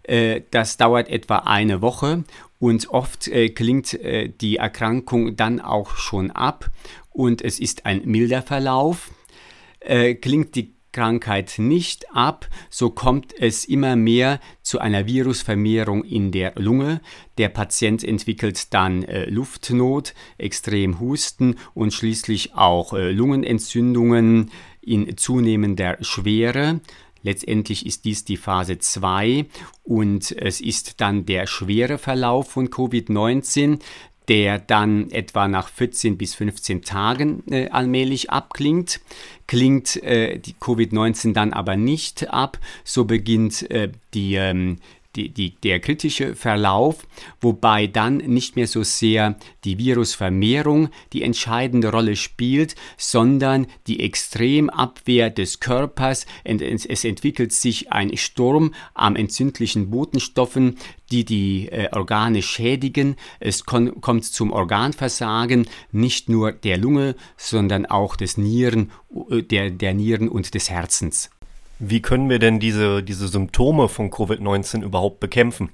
Äh, 0.05 0.43
das 0.51 0.77
dauert 0.77 1.09
etwa 1.09 1.39
eine 1.39 1.81
Woche 1.83 2.25
und 2.62 2.90
oft 2.90 3.27
äh, 3.27 3.48
klingt 3.48 3.92
äh, 3.94 4.29
die 4.29 4.59
Erkrankung 4.59 5.35
dann 5.35 5.61
auch 5.61 5.96
schon 5.96 6.31
ab 6.31 6.70
und 7.11 7.42
es 7.42 7.59
ist 7.59 7.87
ein 7.87 8.03
milder 8.05 8.40
Verlauf. 8.40 9.11
Äh, 9.81 10.14
klingt 10.14 10.55
die 10.55 10.72
Krankheit 10.92 11.55
nicht 11.59 12.05
ab, 12.14 12.48
so 12.70 12.90
kommt 12.90 13.35
es 13.37 13.64
immer 13.64 13.96
mehr 13.96 14.38
zu 14.62 14.79
einer 14.79 15.09
Virusvermehrung 15.09 16.05
in 16.05 16.31
der 16.31 16.53
Lunge. 16.55 17.01
Der 17.37 17.48
Patient 17.48 18.05
entwickelt 18.05 18.72
dann 18.72 19.03
äh, 19.03 19.29
Luftnot, 19.29 20.14
extrem 20.38 21.01
Husten 21.01 21.57
und 21.75 21.92
schließlich 21.92 22.55
auch 22.55 22.92
äh, 22.92 23.11
Lungenentzündungen 23.11 24.53
in 24.81 25.16
zunehmender 25.16 25.96
Schwere. 26.01 26.81
Letztendlich 27.23 27.87
ist 27.87 28.05
dies 28.05 28.25
die 28.25 28.37
Phase 28.37 28.79
2 28.79 29.47
und 29.85 30.33
es 30.33 30.61
ist 30.61 31.01
dann 31.01 31.27
der 31.27 31.47
schwere 31.47 31.99
Verlauf 31.99 32.51
von 32.51 32.69
Covid-19, 32.69 33.81
der 34.29 34.59
dann 34.59 35.11
etwa 35.11 35.49
nach 35.49 35.69
14 35.69 36.17
bis 36.17 36.35
15 36.35 36.83
Tagen 36.83 37.43
äh, 37.51 37.69
allmählich 37.69 38.31
abklingt. 38.31 39.01
Klingt 39.47 40.03
äh, 40.03 40.39
die 40.39 40.55
Covid-19 40.55 41.33
dann 41.33 41.53
aber 41.53 41.77
nicht 41.77 42.31
ab, 42.31 42.59
so 42.85 43.05
beginnt 43.05 43.71
äh, 43.71 43.91
die 44.15 44.35
ähm, 44.35 44.79
die, 45.16 45.29
die, 45.29 45.55
der 45.57 45.81
kritische 45.81 46.35
Verlauf, 46.35 47.07
wobei 47.40 47.87
dann 47.87 48.18
nicht 48.18 48.57
mehr 48.57 48.66
so 48.66 48.83
sehr 48.83 49.37
die 49.64 49.79
Virusvermehrung 49.79 50.88
die 51.12 51.22
entscheidende 51.22 51.90
Rolle 51.90 52.16
spielt, 52.16 52.75
sondern 52.96 53.66
die 53.87 54.01
Extremabwehr 54.01 55.31
des 55.31 55.61
Körpers. 55.61 56.27
Es 56.44 57.05
entwickelt 57.05 57.53
sich 57.53 57.92
ein 57.92 58.16
Sturm 58.16 58.75
an 58.94 59.16
entzündlichen 59.16 59.90
Botenstoffen, 59.90 60.79
die 61.11 61.25
die 61.25 61.68
äh, 61.68 61.88
Organe 61.92 62.42
schädigen. 62.42 63.16
Es 63.38 63.64
kommt 63.64 64.25
zum 64.25 64.51
Organversagen 64.51 65.68
nicht 65.92 66.29
nur 66.29 66.53
der 66.53 66.79
Lunge, 66.79 67.16
sondern 67.37 67.87
auch 67.87 68.16
des 68.16 68.38
Nieren, 68.38 68.90
äh, 69.31 69.42
der, 69.42 69.70
der 69.70 69.94
Nieren 69.94 70.29
und 70.29 70.55
des 70.55 70.70
Herzens. 70.70 71.31
Wie 71.85 72.01
können 72.01 72.31
wir 72.31 72.38
denn 72.38 72.61
diese, 72.61 73.03
diese 73.03 73.27
Symptome 73.27 73.88
von 73.88 74.09
Covid-19 74.09 74.85
überhaupt 74.85 75.18
bekämpfen? 75.18 75.71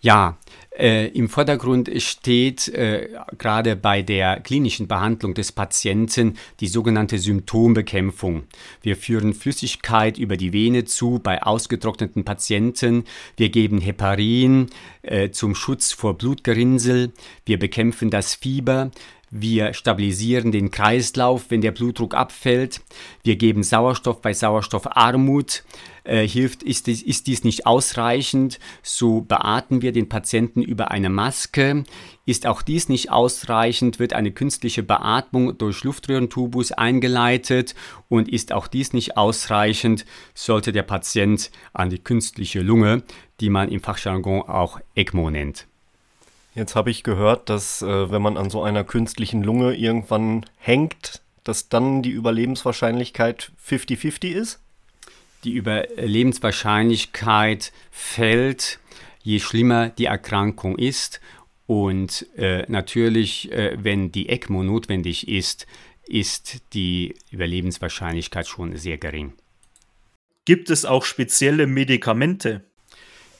Ja, 0.00 0.38
äh, 0.78 1.08
im 1.08 1.28
Vordergrund 1.28 1.90
steht 2.00 2.68
äh, 2.68 3.08
gerade 3.36 3.74
bei 3.74 4.02
der 4.02 4.38
klinischen 4.38 4.86
Behandlung 4.86 5.34
des 5.34 5.50
Patienten 5.50 6.38
die 6.60 6.68
sogenannte 6.68 7.18
Symptombekämpfung. 7.18 8.44
Wir 8.80 8.96
führen 8.96 9.34
Flüssigkeit 9.34 10.18
über 10.18 10.36
die 10.36 10.52
Vene 10.52 10.84
zu 10.84 11.18
bei 11.20 11.42
ausgetrockneten 11.42 12.24
Patienten. 12.24 13.02
Wir 13.36 13.48
geben 13.48 13.80
Heparin 13.80 14.68
äh, 15.02 15.30
zum 15.30 15.56
Schutz 15.56 15.92
vor 15.92 16.16
Blutgerinnsel. 16.16 17.12
Wir 17.44 17.58
bekämpfen 17.58 18.08
das 18.08 18.36
Fieber. 18.36 18.92
Wir 19.34 19.72
stabilisieren 19.72 20.52
den 20.52 20.70
Kreislauf, 20.70 21.46
wenn 21.48 21.62
der 21.62 21.70
Blutdruck 21.70 22.14
abfällt. 22.14 22.82
Wir 23.22 23.36
geben 23.36 23.62
Sauerstoff 23.62 24.20
bei 24.20 24.34
Sauerstoffarmut. 24.34 25.64
Äh, 26.04 26.28
hilft, 26.28 26.62
ist 26.62 26.86
dies, 26.86 27.00
ist 27.02 27.28
dies 27.28 27.42
nicht 27.42 27.64
ausreichend, 27.64 28.58
so 28.82 29.22
beatmen 29.22 29.80
wir 29.80 29.92
den 29.92 30.10
Patienten 30.10 30.60
über 30.60 30.90
eine 30.90 31.08
Maske. 31.08 31.84
Ist 32.26 32.46
auch 32.46 32.60
dies 32.60 32.90
nicht 32.90 33.10
ausreichend, 33.10 33.98
wird 33.98 34.12
eine 34.12 34.32
künstliche 34.32 34.82
Beatmung 34.82 35.56
durch 35.56 35.82
Luftröhrentubus 35.82 36.72
eingeleitet 36.72 37.74
und 38.10 38.28
ist 38.28 38.52
auch 38.52 38.66
dies 38.66 38.92
nicht 38.92 39.16
ausreichend, 39.16 40.04
sollte 40.34 40.72
der 40.72 40.82
Patient 40.82 41.50
an 41.72 41.88
die 41.88 42.02
künstliche 42.02 42.60
Lunge, 42.60 43.02
die 43.40 43.48
man 43.48 43.70
im 43.70 43.80
Fachjargon 43.80 44.42
auch 44.42 44.78
ECMO 44.94 45.30
nennt. 45.30 45.68
Jetzt 46.54 46.76
habe 46.76 46.90
ich 46.90 47.02
gehört, 47.02 47.48
dass 47.48 47.80
äh, 47.80 48.10
wenn 48.10 48.20
man 48.20 48.36
an 48.36 48.50
so 48.50 48.62
einer 48.62 48.84
künstlichen 48.84 49.42
Lunge 49.42 49.74
irgendwann 49.74 50.44
hängt, 50.58 51.22
dass 51.44 51.70
dann 51.70 52.02
die 52.02 52.10
Überlebenswahrscheinlichkeit 52.10 53.52
50-50 53.66 54.32
ist? 54.32 54.60
Die 55.44 55.52
Überlebenswahrscheinlichkeit 55.52 57.72
fällt, 57.90 58.80
je 59.22 59.40
schlimmer 59.40 59.88
die 59.88 60.04
Erkrankung 60.04 60.76
ist. 60.78 61.22
Und 61.66 62.26
äh, 62.36 62.66
natürlich, 62.68 63.50
äh, 63.50 63.78
wenn 63.82 64.12
die 64.12 64.28
ECMO 64.28 64.62
notwendig 64.62 65.26
ist, 65.28 65.66
ist 66.06 66.60
die 66.74 67.14
Überlebenswahrscheinlichkeit 67.30 68.46
schon 68.46 68.76
sehr 68.76 68.98
gering. 68.98 69.32
Gibt 70.44 70.68
es 70.70 70.84
auch 70.84 71.04
spezielle 71.04 71.66
Medikamente? 71.66 72.62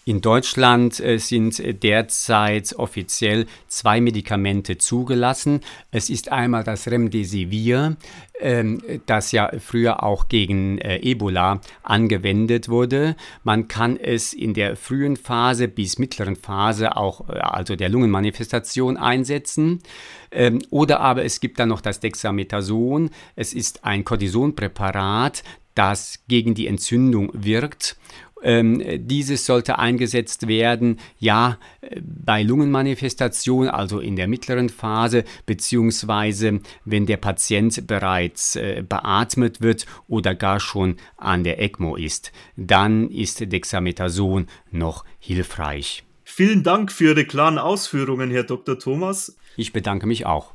In 0.05 0.21
Deutschland 0.21 0.99
äh, 0.99 1.19
sind 1.19 1.63
derzeit 1.85 2.75
offiziell 2.77 3.47
zwei 3.69 4.01
Medikamente 4.01 4.77
zugelassen. 4.77 5.61
Es 5.93 6.11
ist 6.11 6.33
einmal 6.33 6.65
das 6.65 6.89
Remdesivir, 6.89 7.97
ähm, 8.41 8.83
das 9.07 9.31
ja 9.31 9.53
früher 9.61 10.03
auch 10.03 10.27
gegen 10.27 10.79
äh, 10.79 10.99
Ebola 10.99 11.61
angewendet 11.85 12.69
wurde. 12.69 13.15
Man 13.45 13.69
kann 13.69 13.97
es 13.97 14.33
in 14.33 14.55
der 14.55 14.75
frühen 14.75 15.17
Phase 15.17 15.69
bis 15.69 16.01
mittleren 16.01 16.35
Phase 16.35 16.97
auch, 16.97 17.29
äh, 17.29 17.35
also 17.35 17.77
der 17.77 17.89
Lungenmanifestation, 17.89 18.97
einsetzen. 18.97 19.85
Ähm, 20.33 20.63
oder 20.71 20.99
aber 20.99 21.25
es 21.25 21.39
gibt 21.39 21.61
dann 21.61 21.69
noch 21.69 21.81
das 21.81 22.01
Dexamethason. 22.01 23.11
Es 23.37 23.55
ist 23.55 23.85
ein 23.85 24.05
Cortisonpräparat, 24.05 25.45
das 25.77 26.25
gegen 26.27 26.55
die 26.55 26.67
Entzündung 26.67 27.31
wirkt 27.35 27.97
ähm, 28.43 28.83
dieses 29.07 29.47
sollte 29.47 29.79
eingesetzt 29.79 30.49
werden, 30.49 30.99
ja, 31.19 31.59
bei 32.01 32.43
Lungenmanifestation, 32.43 33.69
also 33.69 34.01
in 34.01 34.17
der 34.17 34.29
mittleren 34.29 34.69
Phase, 34.69 35.25
beziehungsweise 35.47 36.61
wenn 36.85 37.07
der 37.07 37.17
Patient 37.17 37.87
bereits 37.87 38.57
äh, 38.57 38.85
beatmet 38.89 39.61
wird 39.61 39.87
oder 40.09 40.35
gar 40.35 40.61
schon 40.61 40.97
an 41.17 41.45
der 41.45 41.61
ECMO 41.61 41.97
ist. 41.97 42.33
Dann 42.57 43.09
ist 43.09 43.53
Dexamethason 43.53 44.47
noch 44.71 45.05
hilfreich. 45.19 46.05
Vielen 46.25 46.63
Dank 46.63 46.91
für 46.91 47.11
Ihre 47.11 47.27
klaren 47.27 47.59
Ausführungen, 47.59 48.31
Herr 48.31 48.45
Dr. 48.45 48.79
Thomas. 48.79 49.37
Ich 49.57 49.73
bedanke 49.73 50.07
mich 50.07 50.25
auch. 50.25 50.55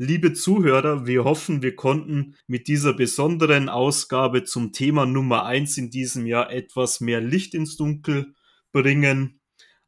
Liebe 0.00 0.32
Zuhörer, 0.32 1.08
wir 1.08 1.24
hoffen, 1.24 1.60
wir 1.60 1.74
konnten 1.74 2.36
mit 2.46 2.68
dieser 2.68 2.92
besonderen 2.92 3.68
Ausgabe 3.68 4.44
zum 4.44 4.70
Thema 4.70 5.06
Nummer 5.06 5.44
eins 5.44 5.76
in 5.76 5.90
diesem 5.90 6.24
Jahr 6.24 6.52
etwas 6.52 7.00
mehr 7.00 7.20
Licht 7.20 7.52
ins 7.52 7.76
Dunkel 7.76 8.36
bringen. 8.70 9.40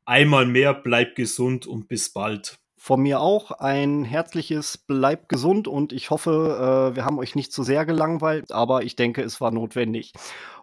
Einmal 0.05 0.47
mehr, 0.47 0.75
bleibt 0.75 1.15
gesund 1.15 1.69
und 1.69 1.87
bis 1.87 2.13
bald. 2.13 2.59
Von 2.77 3.03
mir 3.03 3.21
auch 3.21 3.53
ein 3.53 4.03
herzliches 4.03 4.79
Bleibt 4.79 5.29
gesund 5.29 5.69
und 5.69 5.93
ich 5.93 6.11
hoffe, 6.11 6.91
äh, 6.91 6.97
wir 6.97 7.05
haben 7.05 7.21
euch 7.21 7.37
nicht 7.37 7.53
zu 7.53 7.63
sehr 7.63 7.87
gelangweilt, 7.87 8.51
aber 8.51 8.83
ich 8.83 8.97
denke, 8.97 9.23
es 9.23 9.41
war 9.41 9.53
notwendig. 9.53 10.13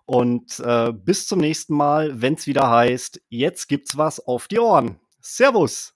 Und 0.06 0.60
äh, 0.60 0.92
bis 0.92 1.26
zum 1.26 1.40
nächsten 1.40 1.74
Mal, 1.74 2.22
wenn 2.22 2.34
es 2.34 2.48
wieder 2.48 2.70
heißt, 2.70 3.22
jetzt 3.30 3.68
gibt's 3.70 3.98
was 3.98 4.20
auf 4.20 4.50
die 4.50 4.60
Ohren. 4.60 5.00
Servus. 5.22 5.94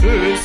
Tschüss. 0.00 0.40